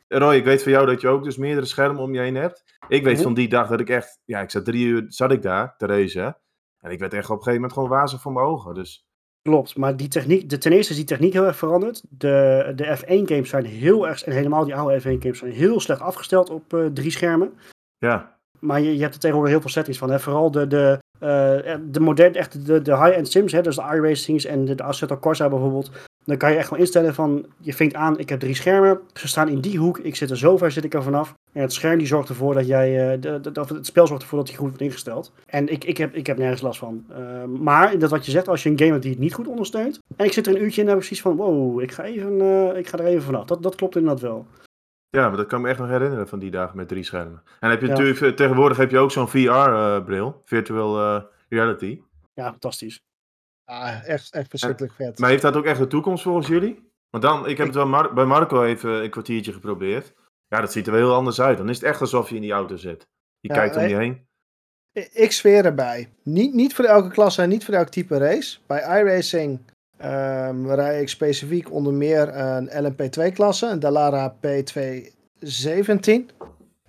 [0.08, 2.64] Roy, ik weet van jou dat je ook dus meerdere schermen om je heen hebt.
[2.88, 3.22] Ik weet Mhm.
[3.22, 5.86] van die dag dat ik echt, ja, ik zat drie uur, zat ik daar te
[5.86, 6.36] racen.
[6.80, 8.74] En ik werd echt op een gegeven moment gewoon wazig voor mijn ogen.
[8.74, 9.04] Dus
[9.42, 12.02] Klopt, maar die techniek, de, ten eerste is die techniek heel erg veranderd.
[12.08, 16.50] De, de F1-games zijn heel erg, en helemaal die oude F1-games zijn heel slecht afgesteld
[16.50, 17.52] op eh, drie schermen.
[17.98, 20.10] Ja, Maar je, hebt er tegenwoordig heel veel settings van.
[20.10, 20.20] Hè?
[20.20, 23.62] Vooral de, de, eh, de moderne, echt de, de high-end sims, hè?
[23.62, 25.90] dus de iRacings en de, Assetto Corsa bijvoorbeeld.
[26.24, 29.28] Dan kan je echt wel instellen van, je vinkt aan, ik heb drie schermen, ze
[29.28, 31.34] staan in die hoek, ik zit er zo ver, zit ik er vanaf.
[31.52, 34.38] En het scherm die zorgt ervoor dat jij, eh, de, de, het spel zorgt ervoor
[34.38, 35.32] dat je goed wordt ingesteld.
[35.46, 37.04] En ik, ik, heb, ik heb nergens last van.
[37.08, 39.48] Eh, maar dat wat je zegt, als je een game hebt die het niet goed
[39.48, 41.92] ondersteunt, en ik zit er een uurtje in en heb ik precies van, wow, ik
[41.92, 43.44] ga, even, ik ga er even vanaf.
[43.44, 44.46] Dat, dat klopt inderdaad wel.
[45.10, 47.42] Ja, maar dat kan ik me echt nog herinneren van die dagen met drie schermen.
[47.60, 47.92] En heb je Ja.
[47.92, 52.00] natuurlijk, eh, tegenwoordig heb je ook zo'n VR-bril, virtual eh, reality.
[52.34, 53.02] Ja, fantastisch.
[53.64, 55.18] Ah, echt, echt verschrikkelijk vet.
[55.18, 56.88] Maar heeft dat ook echt de toekomst volgens jullie?
[57.10, 60.12] Want dan, ik heb het wel Mar- bij Marco even een kwartiertje geprobeerd.
[60.48, 61.58] Ja, dat ziet er wel heel anders uit.
[61.58, 63.08] Dan is het echt alsof je in die auto zit.
[63.40, 64.28] Je Ja, kijkt om eh, je heen.
[65.12, 66.12] Ik zweer erbij.
[66.22, 68.58] Niet, niet voor elke klasse en niet voor elk type race.
[68.66, 69.60] Bij iRacing
[70.00, 76.30] ehm rij ik specifiek onder meer een LMP2-klasse, een Dallara P217.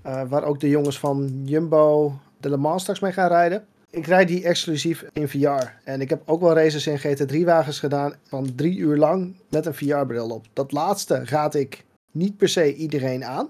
[0.01, 3.65] eh, waar ook de jongens van Jumbo de Le Mans straks mee gaan rijden.
[3.89, 5.67] Ik rijd die exclusief in VR.
[5.83, 9.73] En ik heb ook wel races in GT3-wagens gedaan van drie uur lang met een
[9.73, 10.45] VR-bril op.
[10.53, 13.49] Dat laatste raad ik niet per se iedereen aan.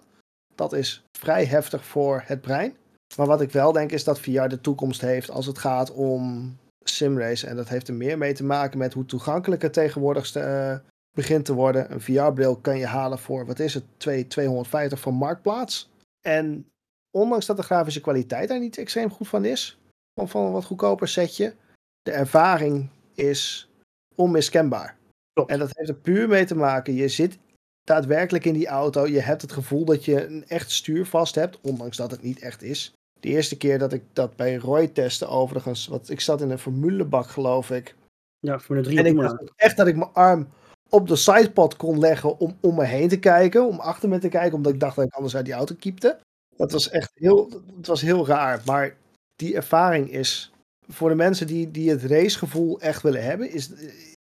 [0.55, 2.73] Dat is vrij heftig voor het brein.
[3.17, 6.55] Maar wat ik wel denk is dat VR de toekomst heeft als het gaat om
[6.83, 7.47] simrace.
[7.47, 10.75] En dat heeft er meer mee te maken met hoe toegankelijk het tegenwoordig eh,
[11.11, 11.91] begint te worden.
[11.91, 15.89] Een VR-bril kan je halen voor, wat is het, 2, 250 van Marktplaats.
[16.21, 16.69] En
[17.11, 19.79] ondanks dat de grafische kwaliteit daar niet extreem goed van is,
[20.13, 21.53] van, van een wat goedkoper setje,
[22.01, 23.69] de ervaring is
[24.15, 24.97] onmiskenbaar.
[25.33, 25.51] Klopt.
[25.51, 26.93] En dat heeft er puur mee te maken.
[26.93, 27.37] Je zit
[27.83, 29.07] daadwerkelijk in die auto.
[29.07, 32.39] Je hebt het gevoel dat je een echt stuur vast hebt, ondanks dat het niet
[32.39, 32.93] echt is.
[33.21, 36.59] De eerste keer dat ik dat bij Roy testte, overigens, want ik zat in een
[36.59, 37.95] formulebak, geloof ik.
[38.39, 40.47] Ja, voor de drie En ik dacht echt dat ik mijn arm
[40.89, 44.29] op de sidepod kon leggen om om me heen te kijken, om achter me te
[44.29, 46.17] kijken, omdat ik dacht dat ik anders uit die auto kiepte.
[46.55, 48.61] Dat was echt heel, het was heel raar.
[48.65, 48.95] Maar
[49.35, 50.51] die ervaring is,
[50.87, 53.71] voor de mensen die, die het racegevoel echt willen hebben, is,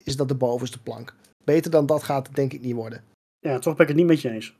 [0.04, 1.14] is dat de bovenste plank.
[1.44, 3.04] Beter dan dat gaat het denk ik niet worden.
[3.40, 4.56] Ja, toch ben ik het niet met je eens.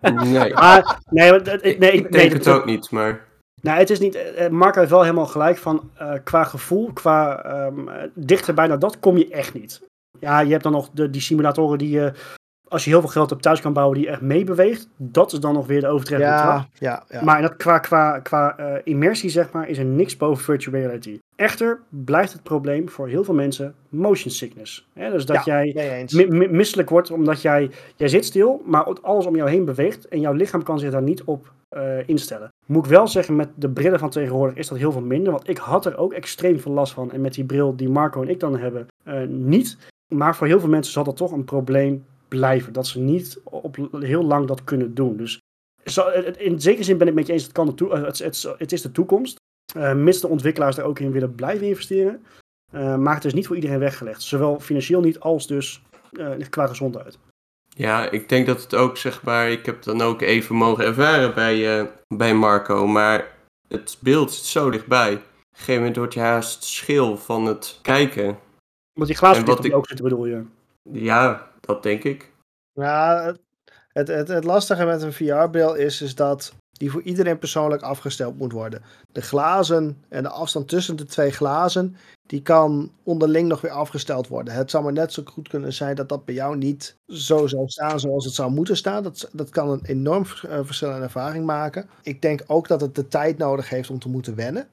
[0.00, 3.24] Nee, Maar, nee, ik, nee, ik nee, denk dat- het ook niet, maar
[3.66, 4.14] Nou, het is niet.
[4.14, 8.78] eh, Marco heeft wel helemaal gelijk van eh, qua gevoel, qua ehm, eh, dichterbij naar
[8.78, 9.80] dat kom je echt niet.
[10.20, 12.12] Ja, je hebt dan nog de, die simulatoren die je,
[12.68, 14.88] als je heel veel geld op thuis kan bouwen, die echt meebeweegt.
[14.96, 16.56] Dat is dan nog weer de overtreffende trap.
[16.56, 17.24] Ja, ja, ja.
[17.24, 21.18] Maar dat qua, qua, qua eh, immersie, zeg maar, is er niks boven virtual reality.
[21.36, 24.88] Echter blijft het probleem voor heel veel mensen motion sickness.
[24.94, 25.72] Dus dat jij
[26.50, 30.32] misselijk wordt omdat jij, jij zit stil, maar alles om jou heen beweegt en jouw
[30.32, 32.48] lichaam kan zich daar niet op eh, instellen.
[32.66, 35.48] Moet ik wel zeggen, met de brillen van tegenwoordig is dat heel veel minder, want
[35.48, 38.28] ik had er ook extreem veel last van en met die bril die Marco en
[38.28, 39.76] ik dan hebben, eh, niet.
[40.14, 43.76] Maar voor heel veel mensen zal dat toch een probleem blijven, dat ze niet op
[44.00, 45.16] heel lang dat kunnen doen.
[45.16, 45.38] Dus
[45.84, 48.54] het- in zekere zin ben ik met je eens, het, kan de eh, het, het,
[48.58, 49.36] het is de toekomst,
[49.74, 52.24] Eh mits de ontwikkelaars er ook in willen blijven investeren.
[52.72, 56.66] Eh maar het is niet voor iedereen weggelegd, zowel financieel niet als dus eh, qua
[56.66, 57.18] gezondheid.
[57.78, 61.34] Ja, ik denk dat het ook, zeg maar, ik heb dan ook even mogen ervaren
[61.34, 63.26] bij, eh, bij Marco, maar
[63.68, 65.12] het beeld zit zo dichtbij.
[65.12, 68.24] Op een gegeven moment wordt je haast schil van het kijken.
[68.94, 70.42] Omdat die glazen En dicht op je ik- oog zitten, bedoel je?
[70.92, 72.32] Ja, dat denk ik.
[72.72, 73.40] Ja, het,
[73.92, 78.38] het, het, het lastige met een VR-bril is, is dat die voor iedereen persoonlijk afgesteld
[78.38, 78.82] moet worden.
[79.12, 84.28] De glazen en de afstand tussen de twee glazen, die kan onderling nog weer afgesteld
[84.28, 84.54] worden.
[84.54, 87.68] Het zou maar net zo goed kunnen zijn dat dat bij jou niet zo zou
[87.68, 89.02] staan zoals het zou moeten staan.
[89.02, 91.88] Dat, dat kan een enorm eh, verschil in ervaring maken.
[92.02, 94.68] Ik denk ook dat het de tijd nodig heeft om te moeten wennen.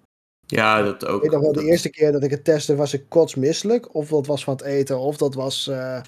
[0.45, 1.15] Ja, dat ook.
[1.15, 3.95] Ik weet nog wel, de Dat- eerste keer dat ik het testte was ik kotsmisselijk.
[3.95, 5.97] Of dat was van het eten, of dat was eh,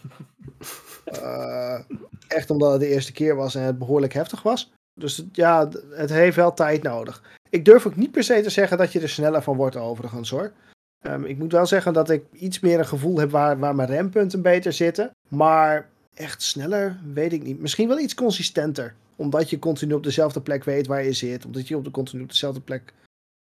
[1.06, 1.80] eh,
[2.28, 4.74] echt omdat het de eerste keer was en het behoorlijk heftig was.
[5.00, 7.22] Dus ja, het heeft wel tijd nodig.
[7.50, 10.30] Ik durf ook niet per se te zeggen dat je er sneller van wordt overigens
[10.30, 10.52] hoor.
[11.06, 13.90] Ehm, ik moet wel zeggen dat ik iets meer een gevoel heb waar, waar mijn
[13.90, 15.12] rempunten beter zitten.
[15.30, 17.60] Maar echt sneller weet ik niet.
[17.60, 18.96] Misschien wel iets consistenter.
[19.16, 21.46] Omdat je continu op dezelfde plek weet waar je zit.
[21.46, 22.94] Omdat je op de continu op dezelfde plek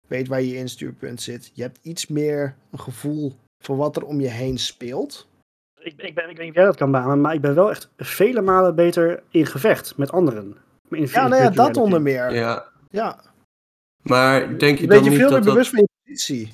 [0.08, 1.52] weet waar je instuurpunt zit.
[1.54, 5.28] Je hebt iets meer een gevoel voor wat er om je heen speelt.
[5.82, 7.70] Ik, ik, ben, ik weet niet of jij dat kan beamen, maar ik ben wel
[7.70, 10.58] echt vele malen beter in gevecht met anderen.
[10.90, 12.34] Ja, nou ja, dat onder meer.
[12.34, 13.20] Ja, Ja,
[14.02, 15.54] maar denk je je dan bent je niet veel meer dat dat...
[15.54, 16.54] bewust van je positie.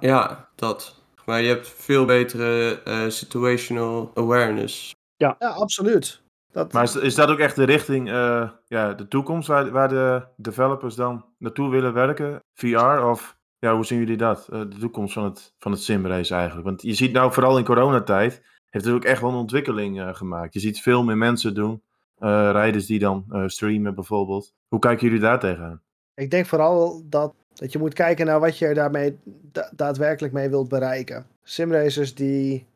[0.00, 1.02] Ja, dat.
[1.24, 4.94] Maar je hebt veel betere eh, situational awareness.
[5.16, 6.22] Ja, absoluut.
[6.52, 9.88] Dat, Maar is, is dat ook echt de richting, eh, ja, de toekomst waar, waar
[9.88, 12.42] de developers dan naartoe willen werken?
[12.54, 14.48] VR of ja, hoe zien jullie dat?
[14.48, 16.66] Eh, de toekomst van het, van het simrace eigenlijk.
[16.66, 20.14] Want je ziet nou vooral in coronatijd, heeft het ook echt wel een ontwikkeling eh,
[20.14, 20.54] gemaakt.
[20.54, 21.82] Je ziet veel meer mensen doen.
[22.24, 24.52] Eh, rijders die dan eh, streamen bijvoorbeeld.
[24.68, 25.80] Hoe kijken jullie daar tegenaan?
[26.14, 29.16] Ik denk vooral dat, dat je moet kijken naar wat je daarmee
[29.52, 31.26] da- daadwerkelijk mee wilt bereiken.
[31.42, 32.66] Simracers die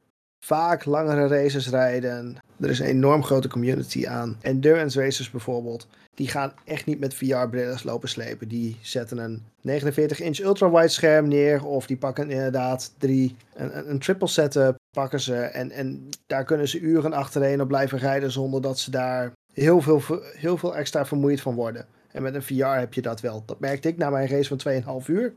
[0.45, 2.37] vaak langere races rijden.
[2.61, 4.37] Er is een enorm grote community aan.
[4.41, 5.89] Endurance racers bijvoorbeeld.
[6.15, 8.49] Die gaan echt niet met VR-brillen lopen slepen.
[8.49, 11.65] Die zetten een 49-inch ultra-wide scherm neer.
[11.65, 15.37] Of die pakken inderdaad drie, een, een, een triple setup pakken ze.
[15.37, 18.31] En, en daar kunnen ze uren achtereen op blijven rijden.
[18.31, 21.87] Zonder dat ze daar heel veel, heel veel extra vermoeid van worden.
[22.13, 23.43] En met een VR heb je dat wel.
[23.47, 25.35] Dat merkte ik na mijn race van 2,5 uur.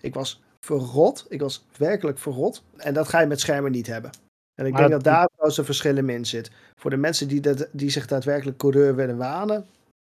[0.00, 1.26] Ik was verrot.
[1.28, 2.62] Ik was werkelijk verrot.
[2.76, 4.10] En dat ga je met schermen niet hebben.
[4.54, 6.50] En ik Maar denk dat- dat daar het grootste verschil in zit.
[6.74, 9.66] Voor de mensen die, dat, die zich daadwerkelijk coureur willen wanen,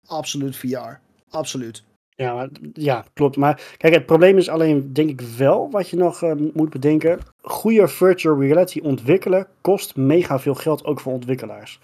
[0.06, 0.98] absoluut VR.
[1.28, 1.82] Absoluut.
[2.16, 3.36] Ja, maar, ja, klopt.
[3.36, 7.18] Maar kijk, het probleem is alleen, denk ik wel, wat je nog eh, moet bedenken.
[7.42, 11.80] Goede virtual reality ontwikkelen kost mega veel geld, ook voor ontwikkelaars.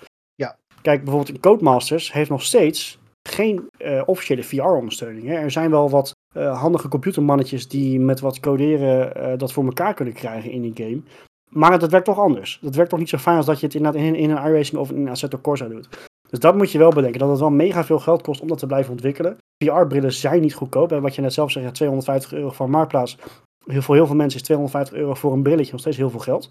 [0.83, 5.31] Kijk, bijvoorbeeld Codemasters heeft nog steeds geen eh, officiële VR-ondersteuning.
[5.31, 9.95] Er zijn wel wat eh, handige computermannetjes die met wat coderen eh, dat voor elkaar
[9.95, 11.03] kunnen krijgen in die game.
[11.49, 12.59] Maar dat werkt toch anders.
[12.63, 14.81] Dat werkt toch niet zo fijn als dat je het inderdaad in, in een iRacing
[14.81, 15.89] of in een Assetto Corsa doet.
[16.31, 18.59] Dus dat moet je wel bedenken, dat het wel mega veel geld kost om dat
[18.59, 19.37] te blijven ontwikkelen.
[19.65, 20.93] VR-brillen zijn niet goedkoop.
[20.93, 23.19] En wat je net zelf zegt, ja, 250 euro een marktplaats.
[23.67, 26.51] Voor heel veel mensen is 250 euro voor een brilletje nog steeds heel veel geld.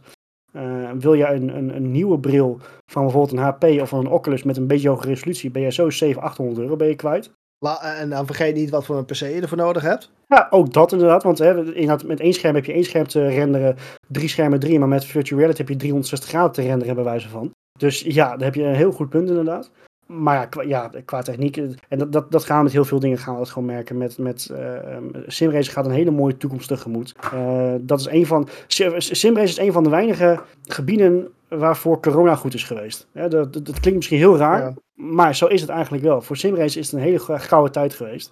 [0.90, 2.60] Eh, wil je een, een, een nieuwe bril
[2.92, 5.90] van bijvoorbeeld een HP of een Oculus met een beetje hogere resolutie, ben je zo
[5.90, 7.32] 700, 800 euro ben je kwijt.
[7.60, 10.12] La- en dan vergeet niet wat voor een PC je ervoor nodig hebt.
[10.28, 11.24] Ja, ook dat inderdaad.
[11.24, 13.76] Want hè, inderdaad, met één scherm heb je één scherm te renderen,
[14.08, 14.80] drie schermen drie.
[14.80, 17.52] Maar met virtual reality heb je 360 graden te renderen bij wijze van.
[17.80, 19.72] Dus ja, daar heb je een heel goed punt inderdaad.
[20.14, 22.86] Maar ja, qua, ja, qua techniek, eh, en dat, dat, dat gaan we met heel
[22.86, 23.97] veel dingen gaan we dat gewoon merken.
[23.97, 24.97] Met, met eh,
[25.28, 27.16] Simrace gaat een hele mooie toekomst tegemoet.
[27.34, 32.36] Eh, dat is een van, Sim- Simrace is een van de weinige gebieden waarvoor corona
[32.36, 33.07] goed is geweest.
[33.12, 34.74] Hè, dat, dat, dat klinkt misschien heel raar, Ja.
[34.93, 36.22] maar zo is het eigenlijk wel.
[36.22, 38.32] Voor Simrace is het een hele gou- gouden tijd geweest.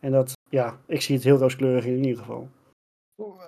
[0.00, 2.48] En dat, ja, ik zie het heel rooskleurig in ieder geval.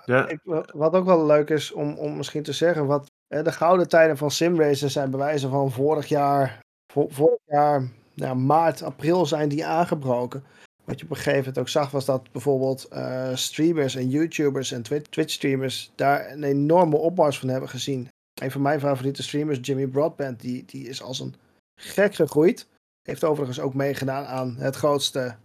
[0.04, 0.38] Ja, Ik,
[0.74, 4.30] wat ook wel leuk is om, om misschien te zeggen, wat de gouden tijden van
[4.30, 6.60] simracers zijn bewijzen van vorig jaar,
[6.96, 10.44] vo- vorig jaar, nou, maart, april zijn die aangebroken.
[10.84, 14.72] Wat je op een gegeven moment ook zag was dat bijvoorbeeld eh, streamers en YouTubers
[14.72, 18.08] en Twitch, Twitch streamers daar een enorme opmars van hebben gezien.
[18.40, 21.34] Een van mijn favoriete streamers, Jimmy Broadband, die, die is als een
[21.80, 22.66] gek gegroeid.
[23.02, 25.36] Heeft overigens ook meegedaan aan het grootste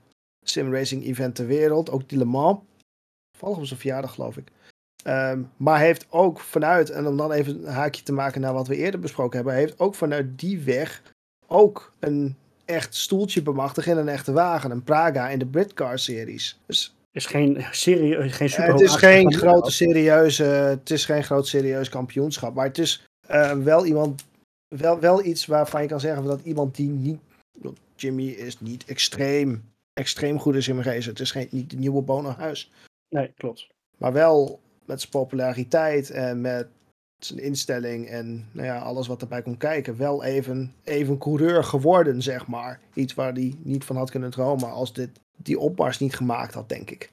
[0.45, 2.59] simracing event ter wereld, ook die Le Mans.
[3.39, 4.51] Op zijn verjaardag, geloof ik.
[5.03, 8.67] Ehm, maar heeft ook vanuit, en om dan even een haakje te maken naar wat
[8.67, 11.10] we eerder besproken hebben, heeft ook vanuit die weg
[11.51, 12.35] ook een
[12.65, 14.71] echt stoeltje bemachtigd in een echte wagen.
[14.71, 16.59] Een Praga in de Britcar-series.
[16.65, 21.47] Dus Is geen, serie, geen super het is geen grote serieuze, het is geen groot
[21.47, 22.53] serieus kampioenschap.
[22.53, 24.25] Maar het is eh, wel iemand,
[24.67, 27.19] wel, wel iets waarvan je kan zeggen dat iemand die niet,
[27.95, 31.09] Jimmy is niet extreem, extreem goed is in mijn race.
[31.09, 32.71] Het is geen, niet de nieuwe Bono Huis.
[33.09, 33.67] Nee, klopt.
[33.97, 36.67] Maar wel met zijn populariteit en met
[37.25, 39.97] zijn instelling en nou ja, alles wat erbij komt kijken.
[39.97, 42.79] Wel even, even coureur geworden, zeg maar.
[42.93, 46.69] Iets waar hij niet van had kunnen dromen als dit die opmars niet gemaakt had,
[46.69, 47.11] denk ik.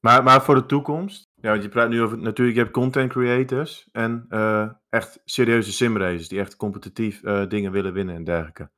[0.00, 1.22] Maar, maar voor de toekomst?
[1.40, 5.72] Ja, want je praat nu over, natuurlijk, je hebt content creators en eh, echt serieuze
[5.72, 8.70] simracers die echt competitief eh, dingen willen winnen en dergelijke.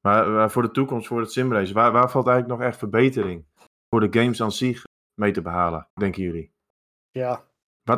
[0.00, 3.46] Maar, maar voor de toekomst, voor het simrace, waar, waar valt eigenlijk nog echt verbetering
[3.88, 6.52] voor de games aan zich mee te behalen, denken jullie?
[7.10, 7.44] Ja,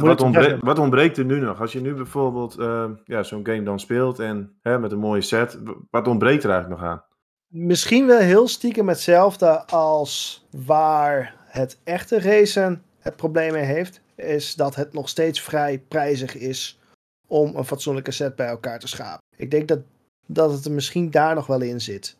[0.03, 1.61] Wat, ontbreekt, wat ontbreekt er nu nog?
[1.61, 5.21] Als je nu bijvoorbeeld eh, ja, zo'n game dan speelt en hè, met een mooie
[5.21, 5.59] set,
[5.91, 7.05] wat ontbreekt er eigenlijk nog aan?
[7.49, 14.01] Misschien wel heel stiekem hetzelfde als waar het echte racen het probleem mee heeft.
[14.15, 16.79] Is dat het nog steeds vrij prijzig is
[17.27, 19.23] om een fatsoenlijke set bij elkaar te schapen.
[19.37, 19.79] Ik denk dat,
[20.27, 22.17] dat het er misschien daar nog wel in zit.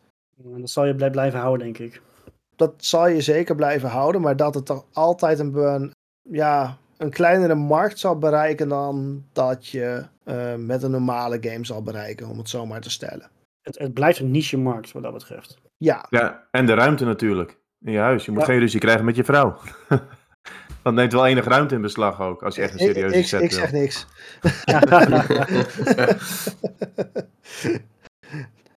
[0.53, 2.01] en dat zal je blij- blijven houden, denk ik.
[2.55, 7.09] dat zal je zeker blijven houden, maar dat het toch altijd een, een, ja, een
[7.09, 12.37] kleinere markt zal bereiken dan dat je eh, met een normale game zal bereiken, om
[12.37, 13.29] het zo maar te stellen.
[13.61, 15.57] Het, het blijft een niche-markt wat dat betreft.
[15.77, 18.25] Ja, Ja, en de ruimte natuurlijk in je huis.
[18.25, 18.45] Je moet Ja.
[18.45, 19.57] geen ruzie krijgen met je vrouw.
[20.83, 23.25] Dat neemt wel enig ruimte in beslag ook, als je echt een ik, serieuze ik,
[23.27, 23.59] set ik wil.
[23.59, 24.05] zeg niks.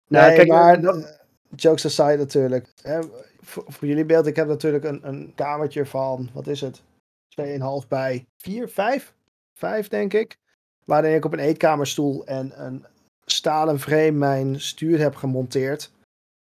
[0.07, 1.09] Nou, nee, kijk, maar dat- eh,
[1.55, 2.68] jokes aside natuurlijk.
[2.82, 2.99] Hè,
[3.41, 6.82] voor, voor jullie beeld, ik heb natuurlijk een, een kamertje van, wat is het?
[7.41, 9.13] 2,5 bij 4, 5?
[9.53, 10.38] 5 denk ik.
[10.85, 12.85] Waarin ik op een eetkamerstoel en een
[13.25, 15.91] stalen frame mijn stuur heb gemonteerd.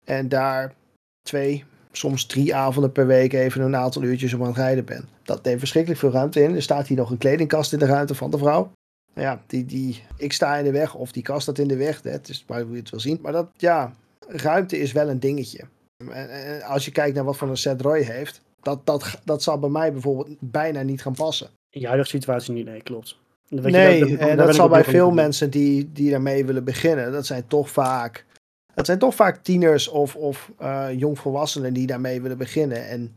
[0.06, 0.74] En daar
[1.22, 5.10] twee soms drie avonden per week even een aantal uurtjes op aan het rijden ben.
[5.24, 6.56] Dat neemt verschrikkelijk veel ruimte in.
[6.56, 8.72] Er staat hier nog een kledingkast in de ruimte van de vrouw.
[9.16, 12.02] Ja, die, die, ik sta in de weg of die kast staat in de weg.
[12.02, 13.20] Het is maar je het wil zien.
[13.22, 13.94] Maar dat, ja,
[14.28, 15.64] ruimte is wel een dingetje.
[16.12, 19.60] En als je kijkt naar wat voor een set Roy heeft, dat, dat, dat zal
[19.60, 21.48] bij mij bijvoorbeeld bijna niet gaan passen.
[21.70, 23.18] In je huidige situatie niet, nee, klopt.
[23.50, 26.10] Dat weet je, Nee, daar- daar- daar en dat zal bij veel mensen die, die
[26.12, 28.26] daarmee willen beginnen, dat zijn toch vaak,
[28.74, 32.88] dat zijn toch vaak tieners of, of eh, jongvolwassenen die daarmee willen beginnen.
[32.88, 33.16] En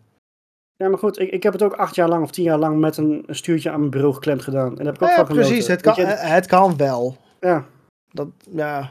[0.76, 2.78] Ja, maar goed, ik, ik heb het ook acht jaar lang of tien jaar lang
[2.80, 4.78] met een, een stuurtje aan mijn bureau geklemd gedaan.
[4.78, 5.48] En heb ik ook ja, van genoten.
[5.48, 7.16] precies, het kan, je, het kan wel.
[7.40, 7.66] ja,
[8.12, 8.90] Dat, ja,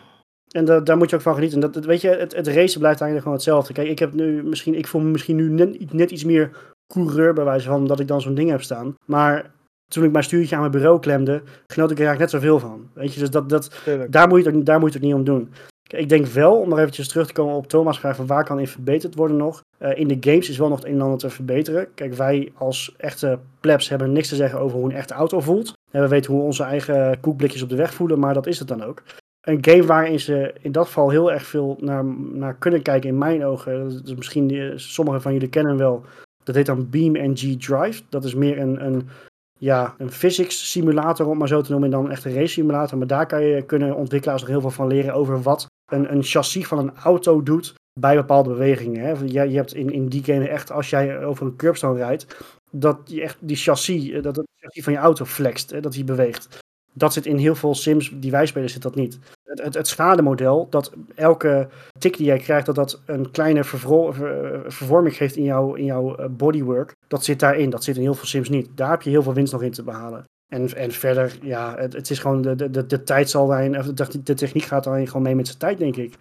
[0.55, 1.59] en da- daar moet je ook van genieten.
[1.59, 3.73] Dat, dat- weet je, het, het racen blijft eigenlijk gewoon hetzelfde.
[3.73, 6.49] Kijk, ik heb nu misschien, ik voel me misschien nu net, net iets meer
[6.93, 8.95] coureur bij wijze van dat ik dan zo'n ding heb staan.
[9.05, 9.51] Maar
[9.91, 12.89] toen ik mijn stuurtje aan mijn bureau klemde, genoot ik er eigenlijk net zoveel van.
[12.93, 14.11] Weet je, dus dat, dat, tuurlijk.
[14.11, 15.49] daar moet, je het, ook- daar moet je het niet om doen.
[15.89, 18.43] Kijk, ik denk wel, om nog eventjes terug te komen op Thomas' vraag van waar
[18.43, 19.61] kan in verbeterd worden nog.
[19.77, 21.87] Eh, in de games is wel nog het een en ander te verbeteren.
[21.95, 25.73] Kijk, wij als echte plebs hebben niks te zeggen over hoe een echte auto voelt.
[25.91, 28.67] En we weten hoe onze eigen koekblikjes op de weg voelen, maar dat is het
[28.67, 29.01] dan ook.
[29.45, 33.17] Een game waarin ze in dat geval heel erg veel naar, naar kunnen kijken, in
[33.17, 33.83] mijn ogen.
[33.83, 36.05] Dat is misschien, die, sommigen van jullie kennen wel.
[36.43, 38.01] Dat heet dan Beam NG Drive.
[38.09, 39.07] Dat is meer een, een,
[39.59, 42.97] ja, een physics simulator, om het maar zo te noemen, dan een echte race simulator.
[42.97, 46.23] Maar daar kan je, kunnen ontwikkelaars nog heel veel van leren over wat een, een
[46.23, 49.01] chassis van een auto doet bij bepaalde bewegingen.
[49.01, 49.11] Hè.
[49.11, 52.37] Je, je hebt in, in die game echt, als jij over een curbstone rijdt,
[52.71, 55.91] dat je echt die chassis, eh, dat het chassis van je auto flext, hè, dat
[55.91, 56.63] die beweegt.
[56.97, 59.19] Dat zit in heel veel sims die wij spelen, zit dat niet.
[59.43, 61.67] Het, het, het schademodel, dat elke
[61.99, 66.25] tik die jij krijgt, dat dat een kleine vervorming geeft in, jou, in jouw eh,
[66.29, 67.69] bodywork, dat zit daarin.
[67.69, 68.69] Dat zit in heel veel sims niet.
[68.75, 70.23] Daar heb je heel veel winst nog in te behalen.
[70.47, 73.77] En, en verder, ja, het, het is gewoon, de, de, de, de tijd zal daarin,
[73.77, 76.17] of de, de techniek gaat daarin gewoon mee met zijn tijd, denk ik.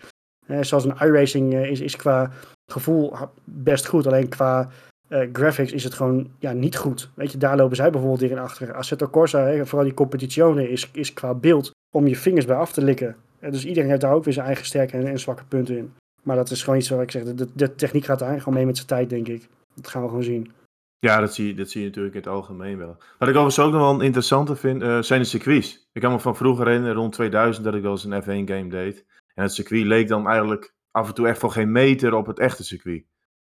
[0.46, 2.30] Eh, zoals een iRacing eh, is, is qua
[2.66, 3.12] gevoel
[3.44, 4.68] best goed, alleen qua
[5.14, 7.10] eh, graphics is het gewoon ja, niet goed.
[7.14, 8.74] Weet je, daar lopen zij bijvoorbeeld in achter.
[8.74, 12.72] Assetto Corsa, hè, vooral die competitionen, is, is qua beeld om je vingers bij af
[12.72, 13.16] te likken.
[13.38, 15.92] Eh, dus iedereen heeft daar ook weer zijn eigen sterke en, zwakke punten in.
[16.22, 18.76] Maar dat is gewoon iets waar ik zeg, de, techniek gaat daar gewoon mee met
[18.76, 19.48] zijn tijd, denk ik.
[19.74, 20.52] Dat gaan we gewoon zien.
[20.98, 22.96] Ja, dat zie, dat zie je natuurlijk in het algemeen wel.
[23.18, 25.88] Wat ik overigens ook nog wel een interessante vind, eh, zijn de circuits.
[25.92, 29.04] Ik kan me van vroeger herinneren, rond 2000, dat ik wel eens een F1-game deed.
[29.34, 32.38] En het circuit leek dan eigenlijk af en toe echt voor geen meter op het
[32.38, 33.04] echte circuit.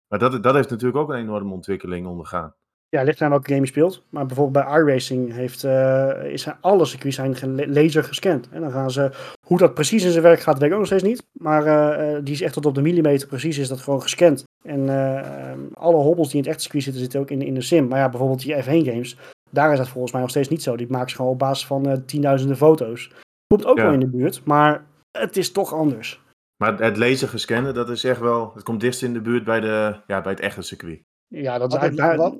[0.10, 2.53] Maar dat, dat heeft natuurlijk ook een enorme ontwikkeling ondergaan.
[2.89, 4.03] Ja, ligt aan welke game je speelt.
[4.10, 8.49] Maar bijvoorbeeld bij iRacing heeft, eh, is er alle circuits zijn laser gescand.
[8.49, 9.12] En dan gaan ze,
[9.47, 11.24] hoe dat precies in zijn werk gaat, weet ik ook nog steeds niet.
[11.32, 14.43] Maar eh, eh, die is echt tot op de millimeter precies, is dat gewoon gescand.
[14.64, 15.18] En eh,
[15.49, 17.88] ehm, alle hobbels die in het echte circuit zitten, zitten ook in, in de sim.
[17.88, 19.18] Maar ja, bijvoorbeeld die F1 games,
[19.51, 20.76] daar is dat volgens mij nog steeds niet zo.
[20.78, 23.12] Die maken ze gewoon op basis van tienduizenden foto's.
[23.47, 23.84] Komt ook Ja.
[23.84, 26.22] wel in de buurt, maar het is toch anders.
[26.64, 29.60] Maar het laser gescannen, dat is echt wel, het komt dichtst in de buurt bij,
[29.60, 31.01] de, ja, bij het echte circuit.
[31.28, 32.38] Ja, dat is eigenlijk wat-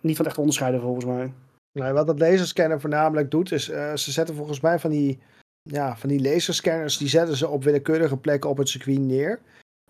[0.00, 1.32] niet van echt onderscheiden volgens mij.
[1.72, 5.18] Nou, wat dat laserscanner voornamelijk doet, is eh, ze zetten volgens mij van die,
[5.62, 9.40] ja, van die laserscanners, die zetten ze op willekeurige plekken op het circuit neer.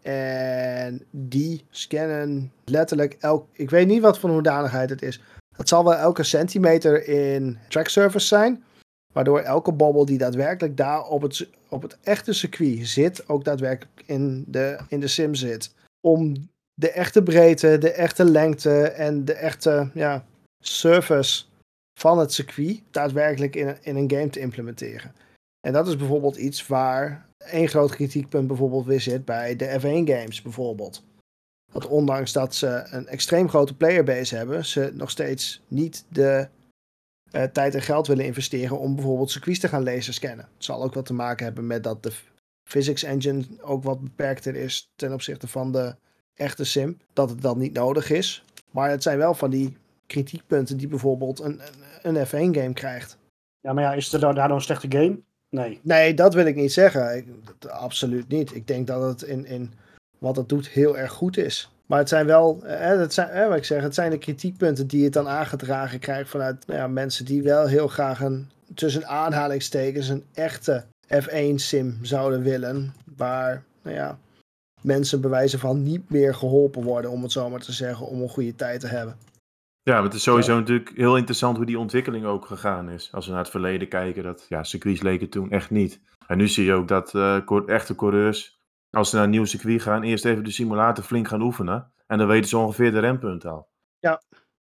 [0.03, 5.21] En die scannen letterlijk elk, ik weet niet wat voor hoedanigheid het is.
[5.57, 8.65] Het zal wel elke centimeter in track surface zijn,
[9.17, 14.03] waardoor elke bobbel die daadwerkelijk daar op het, op het echte circuit zit, ook daadwerkelijk
[14.07, 15.75] in de, in de sim zit.
[16.01, 20.25] Om de echte breedte, de echte lengte en de echte ja,
[20.65, 21.45] surface
[21.99, 25.15] van het circuit daadwerkelijk in in een game te implementeren.
[25.61, 30.11] En dat is bijvoorbeeld iets waar één groot kritiekpunt bijvoorbeeld weer zit bij de F1
[30.11, 31.05] games bijvoorbeeld.
[31.73, 36.49] Dat ondanks dat ze een extreem grote playerbase hebben, ze nog steeds niet de
[37.31, 40.49] eh, tijd en geld willen investeren om bijvoorbeeld circuits te gaan laser scannen.
[40.55, 42.13] Het zal ook wat te maken hebben met dat de
[42.65, 45.95] physics engine ook wat beperkter is ten opzichte van de
[46.35, 46.99] echte sim.
[47.13, 48.45] Dat het dan niet nodig is.
[48.71, 51.61] Maar het zijn wel van die kritiekpunten die bijvoorbeeld een,
[52.03, 53.19] een, een F1-game krijgt.
[53.61, 55.21] Ja, maar ja, is het daardoor een slechte game?
[55.51, 55.81] Nee.
[55.83, 57.17] Nee, dat wil ik niet zeggen.
[57.17, 57.27] Ik,
[57.59, 58.55] dat- absoluut niet.
[58.55, 59.73] Ik denk dat het in, in
[60.19, 61.71] wat het doet heel erg goed is.
[61.87, 64.87] Maar het zijn wel, hè, het zijn, hè, wat ik zeg, het zijn de kritiekpunten
[64.87, 69.07] die het dan aangedragen krijgt vanuit nou ja, mensen die wel heel graag een, tussen
[69.07, 70.85] aanhalingstekens, een echte
[71.15, 72.95] F1-sim zouden willen.
[73.17, 74.19] Waar, nou ja,
[74.81, 78.29] mensen bewijzen van niet meer geholpen worden, om het zo maar te zeggen, om een
[78.29, 79.17] goede tijd te hebben.
[79.83, 83.09] Ja, maar het is sowieso natuurlijk heel interessant hoe die ontwikkeling ook gegaan is.
[83.13, 86.01] Als we naar het verleden kijken, dat ja, circuits leken toen echt niet.
[86.27, 88.59] En nu zie je ook dat eh, echte coureurs,
[88.91, 91.93] als ze naar een nieuw circuit gaan, eerst even de simulator flink gaan oefenen.
[92.07, 93.69] En dan weten ze ongeveer de rempunten al.
[93.99, 94.23] Ja.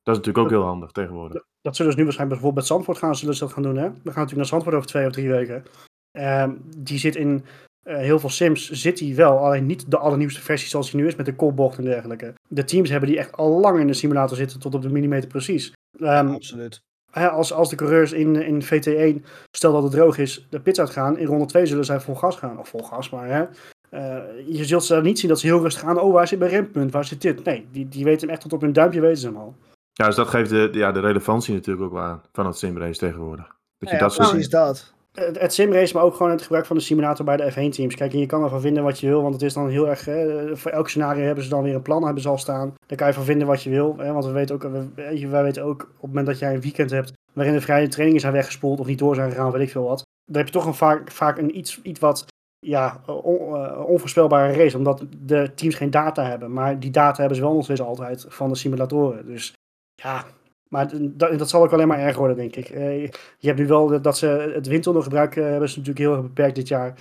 [0.03, 1.43] Dat is natuurlijk ook heel handig tegenwoordig.
[1.61, 3.75] Dat zullen ze nu waarschijnlijk bijvoorbeeld bij Zandvoort gaan, zullen ze dat gaan doen.
[3.75, 3.83] Hè?
[3.83, 5.65] We gaan natuurlijk naar Zandvoort over twee of drie weken.
[6.11, 7.45] Ehm, die zit in
[7.83, 11.07] eh, heel veel sims zit hij wel, alleen niet de allernieuwste versie zoals hij nu
[11.07, 12.33] is met de kopbocht en dergelijke.
[12.47, 15.29] De teams hebben die echt al lang in de simulator zitten tot op de millimeter
[15.29, 15.73] precies.
[15.99, 16.81] Ehm, Absoluut.
[17.11, 21.17] als, als de coureurs in, in VT1, stel dat het droog is, de pits uitgaan,
[21.17, 22.59] in ronde 2 zullen zij vol gas gaan.
[22.59, 23.45] Of vol gas, maar hè.
[23.93, 24.17] Eh,
[24.47, 25.99] je zult ze niet zien dat ze heel rustig gaan.
[25.99, 26.91] Oh, waar zit mijn rempunt?
[26.91, 27.43] Waar zit dit?
[27.43, 29.55] Nee, die, die weten hem echt tot op hun duimpje, weten ze hem al.
[29.93, 32.99] Ja, dus dat geeft de, ja, de relevantie natuurlijk ook wel aan van het simrace
[32.99, 33.45] tegenwoordig.
[33.77, 34.93] Dat je Ja, dat soort precies dat.
[35.13, 37.95] Het, het simrace, maar ook gewoon het gebruik van de simulator bij de F1-teams.
[37.95, 40.07] Kijk, je kan ervan vinden wat je wil, want het is dan heel erg...
[40.07, 42.73] eh, voor elk scenario hebben ze dan weer een plan, hebben ze al staan.
[42.87, 45.43] Daar kan je van vinden wat je wil, hè, want we weten ook, we- wij
[45.43, 48.33] weten ook op het moment dat jij een weekend hebt waarin de vrije trainingen zijn
[48.33, 50.01] weggespoeld of niet door zijn gegaan, weet ik veel wat.
[50.25, 52.25] Dan heb je toch een vaak, vaak een iets, iets wat
[52.63, 56.53] ja, on- eh, onvoorspelbare race, omdat de teams geen data hebben.
[56.53, 59.25] Maar die data hebben ze wel nog steeds altijd van de simulatoren.
[59.25, 59.53] Dus
[59.95, 60.23] ja,
[60.69, 62.69] maar dat, dat zal ook alleen maar erger worden, denk ik.
[62.69, 63.03] Eh,
[63.37, 66.55] je hebt nu wel dat ze het windtunnelgebruik eh, hebben ze natuurlijk heel erg beperkt
[66.55, 66.93] dit jaar.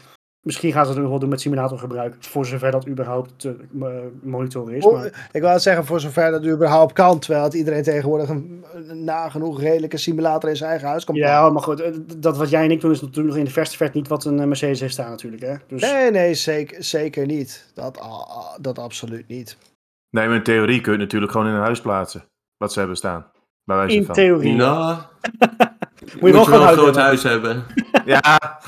[0.42, 3.88] Misschien gaan ze het nog wel doen met simulatorgebruik, voor zover dat überhaupt te eh,
[4.22, 4.84] monitoren is.
[4.84, 8.28] Oh, Maar, Ik wou het zeggen, voor zover dat überhaupt kan, terwijl het iedereen tegenwoordig
[8.28, 12.36] een, een nagenoeg redelijke simulator in zijn eigen huis kan ja, maar goed, eh, dat
[12.36, 14.40] wat jij en ik doen is natuurlijk nog in de verste verte niet wat een
[14.40, 15.42] eh, Mercedes heeft staan natuurlijk.
[15.42, 15.54] Hè?
[15.66, 17.70] Dus, Nee, nee, zeker, zeker niet.
[17.74, 19.56] Dat, ah, dat absoluut niet.
[20.10, 22.24] Nee, maar in theorie kun je het natuurlijk gewoon in een huis plaatsen.
[22.56, 23.26] Wat ze hebben staan.
[23.64, 24.14] Bij wijze in van.
[24.14, 24.54] theorie.
[24.54, 24.96] Nou,
[26.00, 27.64] Moet moet je wel wel een groot huis hebben.
[28.04, 28.22] Ja.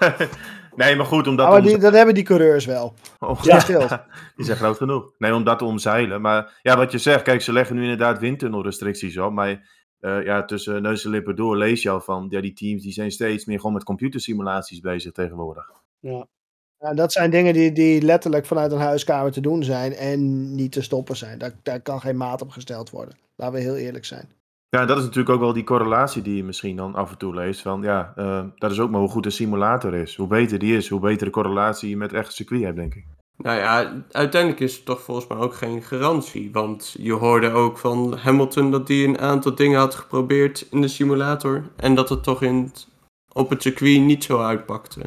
[0.84, 1.46] nee, maar goed, omdat...
[1.46, 2.94] Ah, maar die, dat hebben die coureurs wel.
[3.18, 3.58] Oh, Ja.
[4.36, 5.12] die zijn groot genoeg.
[5.18, 6.20] Nee, om dat te omzeilen.
[6.20, 9.32] Maar ja, wat je zegt, kijk, ze leggen nu inderdaad windtunnelrestricties op.
[9.32, 9.68] Maar
[10.00, 12.92] eh, ja, tussen neus en lippen door lees je al van, ja, die teams die
[12.92, 15.70] zijn steeds meer gewoon met computersimulaties bezig tegenwoordig.
[16.00, 16.26] Ja.
[16.78, 20.72] Ja, dat zijn dingen die, die letterlijk vanuit een huiskamer te doen zijn en niet
[20.72, 21.38] te stoppen zijn.
[21.38, 23.16] Daar, daar kan geen maat op gesteld worden.
[23.36, 24.28] Laten we heel eerlijk zijn.
[24.76, 27.34] Ja, dat is natuurlijk ook wel die correlatie die je misschien dan af en toe
[27.34, 27.60] leest.
[27.62, 30.16] Van ja, eh, dat is ook maar hoe goed de simulator is.
[30.16, 33.04] Hoe beter die is, hoe betere correlatie je met echt circuit hebt, denk ik.
[33.36, 36.52] Nou ja, uiteindelijk is het toch volgens mij ook geen garantie.
[36.52, 40.88] Want je hoorde ook van Hamilton dat hij een aantal dingen had geprobeerd in de
[40.88, 41.62] simulator.
[41.76, 42.86] En dat het toch in het-
[43.32, 45.00] op het circuit niet zo uitpakte.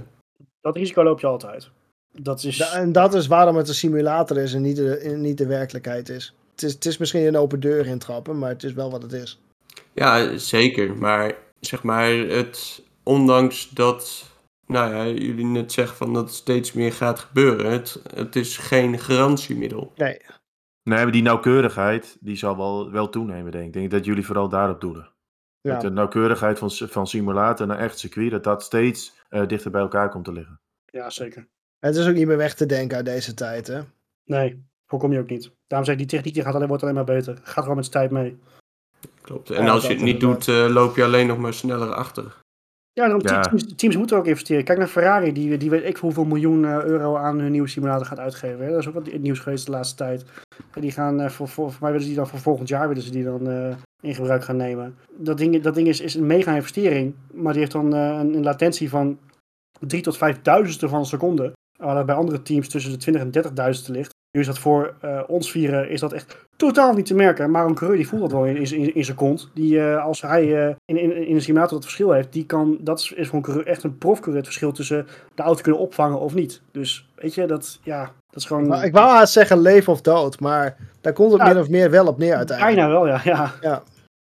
[0.62, 1.70] Dat risico loop je altijd.
[2.12, 2.58] Dat is...
[2.58, 6.10] Da- en dat is waarom het een simulator is en niet de, niet de werkelijkheid
[6.10, 6.36] is.
[6.52, 6.74] Het, is.
[6.74, 9.40] het is misschien een open deur intrappen, maar het is wel wat het is.
[9.94, 10.98] Ja, zeker.
[10.98, 14.32] Maar zeg maar, het, ondanks dat
[14.68, 18.58] nou ja, jullie net zeggen van dat het steeds meer gaat gebeuren, het, het is
[18.58, 19.92] geen garantiemiddel.
[19.96, 20.20] Nee,
[20.84, 23.68] Nee, maar die nauwkeurigheid, die zal wel, wel toenemen, denk ik.
[23.68, 25.12] Ik denk dat jullie vooral daarop doelen.
[25.62, 25.72] ja.
[25.72, 29.82] Dat de nauwkeurigheid van, van simulator naar echt circuit, dat dat steeds eh, dichter bij
[29.82, 30.60] elkaar komt te liggen.
[30.86, 31.48] Ja, zeker.
[31.80, 33.68] het is ook niet meer weg te denken uit deze tijd.
[33.68, 33.82] Hè?
[34.26, 35.52] Nee, voorkom je ook niet.
[35.68, 37.40] Daarom zeg ik, die techniek die gaat alleen, wordt alleen maar beter.
[37.44, 38.40] Gaat gewoon met zijn tijd mee.
[39.24, 39.50] Klopt.
[39.50, 42.24] En als je het niet doet, eh, loop je alleen nog maar sneller achter.
[42.94, 43.42] Ja, daarom Ja.
[43.42, 44.64] Teams, teams moeten ook investeren.
[44.64, 48.06] Kijk naar Ferrari, die, die weet ik hoeveel miljoen eh, euro aan hun nieuwe simulator
[48.06, 48.66] gaat uitgeven.
[48.66, 48.72] Hè.
[48.72, 50.26] Dat is ook wat het nieuws geweest de laatste tijd.
[50.74, 52.88] En die gaan eh, voor, voor, voor mij willen ze die dan voor volgend jaar
[52.88, 54.96] willen ze die dan eh, in gebruik gaan nemen.
[55.18, 58.34] Dat ding, dat ding is, is een mega investering, maar die heeft dan eh, een,
[58.34, 59.20] een latentie van
[59.80, 61.52] 3 tot 5 duizendste van een seconde.
[61.80, 64.12] Waar dat bij andere teams tussen de 20 en 30.000 ligt.
[64.38, 67.52] Nu is dat voor eh, ons vieren is dat echt totaal niet te merken.
[67.52, 69.50] Maar een coureur die voelt dat wel in, in, in zijn kont.
[69.54, 72.78] Die, eh, als hij eh, in, in, in een simulator dat verschil heeft, die kan,
[72.82, 75.82] dat is, is voor een coureur echt een profcoureur het verschil tussen de auto kunnen
[75.82, 76.62] opvangen of niet.
[76.72, 80.02] Dus weet je, dat, ja, dat is gewoon Maar ik wou haast zeggen leven of
[80.02, 81.48] dood, maar daar komt het Ja.
[81.48, 82.76] min of meer wel op neer uiteindelijk.
[82.76, 83.22] bijna wel, ja.
[83.24, 83.52] ja.
[83.62, 83.84] Ja.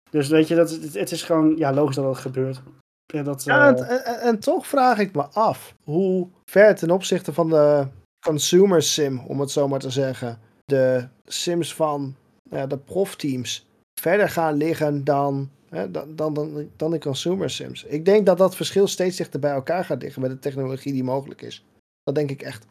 [0.10, 2.62] Dus weet je, dat, het, het is gewoon ja, logisch dat dat gebeurt.
[3.06, 7.34] Ja, dat, Ja, en, en, en toch vraag ik me af hoe ver ten opzichte
[7.34, 7.86] van de
[8.26, 12.16] consumer sim, om het zo maar te zeggen, de sims van
[12.50, 13.66] ja, de profteams
[14.02, 17.84] verder gaan liggen dan, hè, dan, dan, dan, dan de consumer sims.
[17.84, 21.04] Ik denk dat dat verschil steeds dichter bij elkaar gaat liggen met de technologie die
[21.04, 21.66] mogelijk is.
[22.04, 22.66] Dat denk ik echt.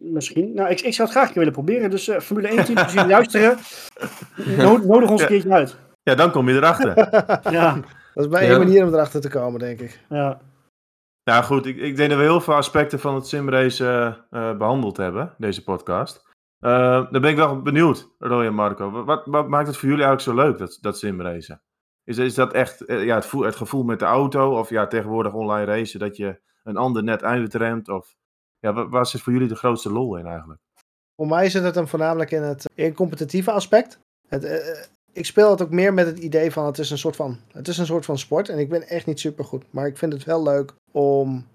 [0.00, 0.54] Misschien.
[0.54, 1.90] Nou, ik, ik zou het graag een keer willen proberen.
[1.90, 3.58] Dus eh, Formule 1 team, als jullie luisteren,
[4.56, 5.76] no- nodig ons een keertje uit.
[6.02, 6.94] Ja, dan kom je erachter.
[7.52, 7.74] Ja,
[8.14, 8.50] Dat is bij Ja.
[8.50, 10.00] één manier om erachter te komen, denk ik.
[10.08, 10.40] ja.
[11.28, 13.86] Nou goed, ik, ik denk dat we heel veel aspecten van het simrace
[14.30, 16.22] eh, eh, behandeld hebben, deze podcast.
[16.60, 18.90] Eh, dan ben ik wel benieuwd, Roy en Marco.
[18.90, 21.62] Wat- Wat, wat maakt het voor jullie eigenlijk zo leuk, dat, dat simracen?
[22.04, 24.58] Is, is dat echt ja, het, voel- het gevoel met de auto?
[24.58, 27.88] Of ja, tegenwoordig online racen, dat je een ander net uitremt?
[27.88, 28.16] Of
[28.58, 30.60] ja, wa- waar zit voor jullie de grootste lol in eigenlijk?
[31.16, 34.00] Voor mij zit het hem voornamelijk in het competitieve aspect.
[34.28, 34.42] Het,
[35.12, 37.68] ik speel het ook meer met het idee van het is een soort van, het
[37.68, 38.48] is een soort van sport.
[38.48, 39.64] En ik ben echt niet super goed.
[39.70, 41.46] Maar ik vind het wel leuk om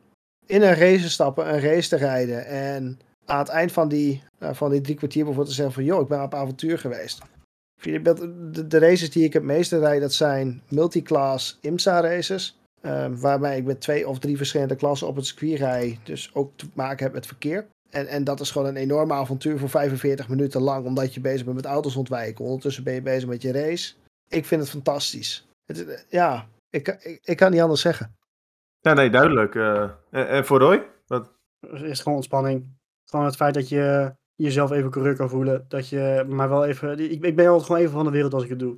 [0.46, 2.46] in een race te stappen, een race te rijden.
[2.46, 5.84] En aan het eind van die, nou, van die drie kwartier bijvoorbeeld te zeggen van...
[5.84, 7.22] joh, ik ben op avontuur geweest.
[8.68, 12.58] De races die ik het meeste rijd, dat zijn multiclass IMSA races.
[12.82, 16.00] Ehm, waarbij ik met twee of drie verschillende klassen op het circuit rij.
[16.04, 17.68] Dus ook te maken heb met verkeer.
[17.94, 20.86] En, en dat is gewoon een enorm avontuur voor 45 minuten lang.
[20.86, 22.46] Omdat je bezig bent met auto's ontwijken.
[22.46, 23.94] Ondertussen ben je bezig met je race.
[24.30, 25.48] Ik vind het fantastisch.
[25.66, 28.16] Het, is- ja, ik, ik, ik kan niet anders zeggen.
[28.80, 29.56] Ja, nee, duidelijk.
[29.56, 30.86] Eh, en, en voor Roy?
[31.08, 31.32] Wat?
[31.74, 32.68] is gewoon ontspanning.
[33.10, 35.66] Gewoon het feit dat je jezelf even coureur kan voelen.
[35.68, 37.00] Dat je maar wel even.
[37.00, 38.78] Ik, ik ben altijd gewoon even van de wereld als ik het doe.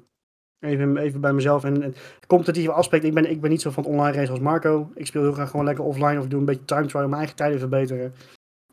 [0.59, 1.63] Even, even bij mezelf.
[1.63, 1.95] En, en
[2.27, 3.03] competitieve aspect.
[3.03, 4.91] Ik ben, ik ben niet zo van het online race als Marco.
[4.95, 6.17] Ik speel heel graag gewoon lekker offline.
[6.17, 8.13] Of ik doe een beetje time trial om mijn eigen tijden te verbeteren.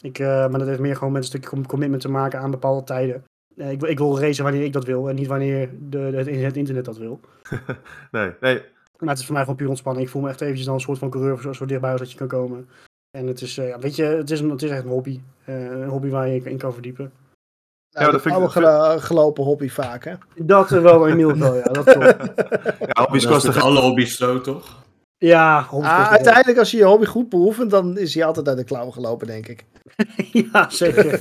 [0.02, 2.50] Ik, eh, maar dat heeft meer gewoon met een stukje com- commitment te maken aan
[2.50, 3.24] bepaalde tijden.
[3.56, 5.08] Eh, ik, wil- ik wil racen wanneer ik dat wil.
[5.08, 7.20] En niet wanneer de, de, het internet dat wil.
[8.10, 8.62] Nee, nee.
[8.98, 10.04] Maar het is voor mij gewoon puur ontspanning.
[10.06, 12.10] Ik voel me echt eventjes dan een soort van coureur zo, zo dichtbij als dat
[12.10, 12.68] je kan komen.
[13.18, 15.20] En het is, eh, ja, weet je, het is, een, het is echt een hobby.
[15.44, 17.12] Eh, een hobby waar je in kan verdiepen.
[17.90, 20.14] Nou, dat dat vind oude gelopen hobby vaak, hè?
[20.34, 22.16] Dat wel, Emiel wel, ja, dat klopt.
[22.78, 24.82] Ja, hobby's kosten alle hobby's zo, toch?
[25.26, 28.64] Ja, Ah, uiteindelijk, als je je hobby goed beoefent, dan is hij altijd uit de
[28.64, 29.64] klauwen gelopen, denk ik.
[30.52, 31.20] ja, zeker.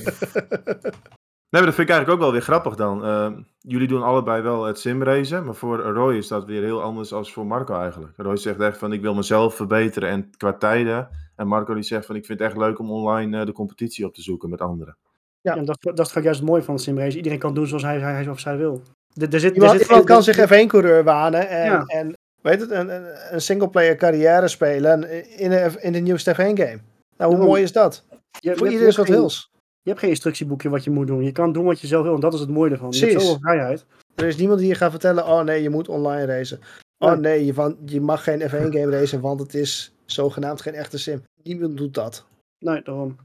[1.52, 3.04] Nee, maar dat vind ik eigenlijk ook wel weer grappig dan.
[3.04, 7.08] Eh, jullie doen allebei wel het simracen, maar voor Roy is dat weer heel anders
[7.08, 8.12] dan voor Marco eigenlijk.
[8.16, 11.08] Roy zegt echt van ik wil mezelf verbeteren en qua tijden.
[11.36, 14.06] En Marco die zegt van ik vind het echt leuk om online eh, de competitie
[14.06, 14.96] op te zoeken met anderen.
[15.40, 15.56] Ja.
[15.56, 17.16] En dat, dat is juist het mooie van het simrace.
[17.16, 18.82] Iedereen kan doen zoals hij, hij, hij of zij wil.
[19.14, 20.36] Er, er zit, er Iemand, zit iemand geen- kan zich
[20.66, 21.82] F1-coureur wanen en, Ja.
[21.86, 22.88] en weet het, een,
[23.34, 26.54] een, singleplayer carrière spelen in de, in de nieuwste F1-game.
[26.56, 26.80] Nou, hoe
[27.16, 27.46] Daarom.
[27.46, 28.04] mooi is dat?
[28.40, 29.50] je- Voor iedereen is wat wils.
[29.82, 31.22] Je hebt geen instructieboekje wat je moet doen.
[31.24, 32.90] Je kan doen wat je zelf wil en dat is het mooie ervan.
[32.90, 33.28] Je hebt Precies.
[33.28, 33.84] zoveel vrijheid.
[34.14, 36.60] Er is niemand die je gaat vertellen, oh nee, je moet online racen.
[36.98, 37.44] Oh Nee.
[37.44, 41.22] je, van, je mag geen F1-game racen, want het is zogenaamd geen echte sim.
[41.42, 42.26] Niemand doet dat.
[42.58, 43.16] Nee, daarom.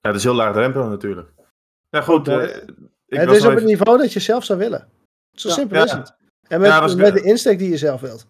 [0.00, 1.28] Ja, dat is heel laagdrempelig natuurlijk.
[1.88, 4.88] Ja goed, eh, ik het was is op het niveau dat je zelf zou willen.
[5.32, 5.54] Zo Ja.
[5.54, 5.84] simpel Ja.
[5.84, 6.14] is het.
[6.48, 8.26] En met, Ja, was- met de insteek die je zelf wilt.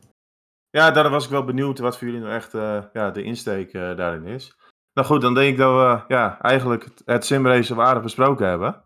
[0.77, 3.73] Ja, daarom was ik wel benieuwd wat voor jullie nou echt eh, ja, de insteek
[3.73, 4.57] eh, daarin is.
[4.93, 8.83] Nou goed, dan denk ik dat we ja, eigenlijk het, het simracen waardig besproken hebben.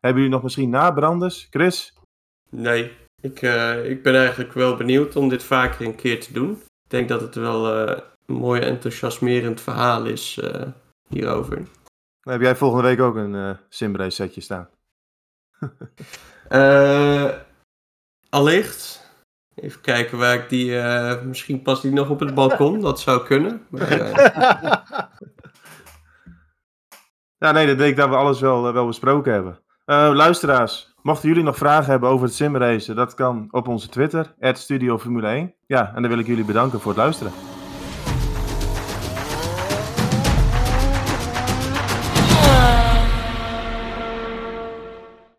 [0.00, 1.46] Hebben jullie nog misschien nabranders?
[1.50, 1.94] Chris?
[2.50, 6.50] Nee, ik, eh, ik ben eigenlijk wel benieuwd om dit vaker een keer te doen.
[6.84, 10.40] Ik denk dat het wel een mooi enthousiasmerend verhaal is
[11.08, 11.62] hierover.
[12.20, 14.68] Heb jij volgende week ook een simrace setje staan.
[16.48, 17.30] Eh
[18.28, 18.99] allicht.
[19.60, 20.78] Even kijken waar ik die...
[20.80, 22.80] eh, misschien past die nog op het balkon.
[22.80, 23.62] Dat zou kunnen.
[23.72, 24.12] Eh,
[27.38, 29.60] Ja, nee, dan denk ik dat we alles wel, eh, wel besproken hebben.
[30.14, 34.98] Luisteraars, mochten jullie nog vragen hebben over het simracen, dat kan op onze Twitter, Studio
[34.98, 35.54] Formule 1.
[35.66, 37.32] Ja, en dan wil ik jullie bedanken voor het luisteren.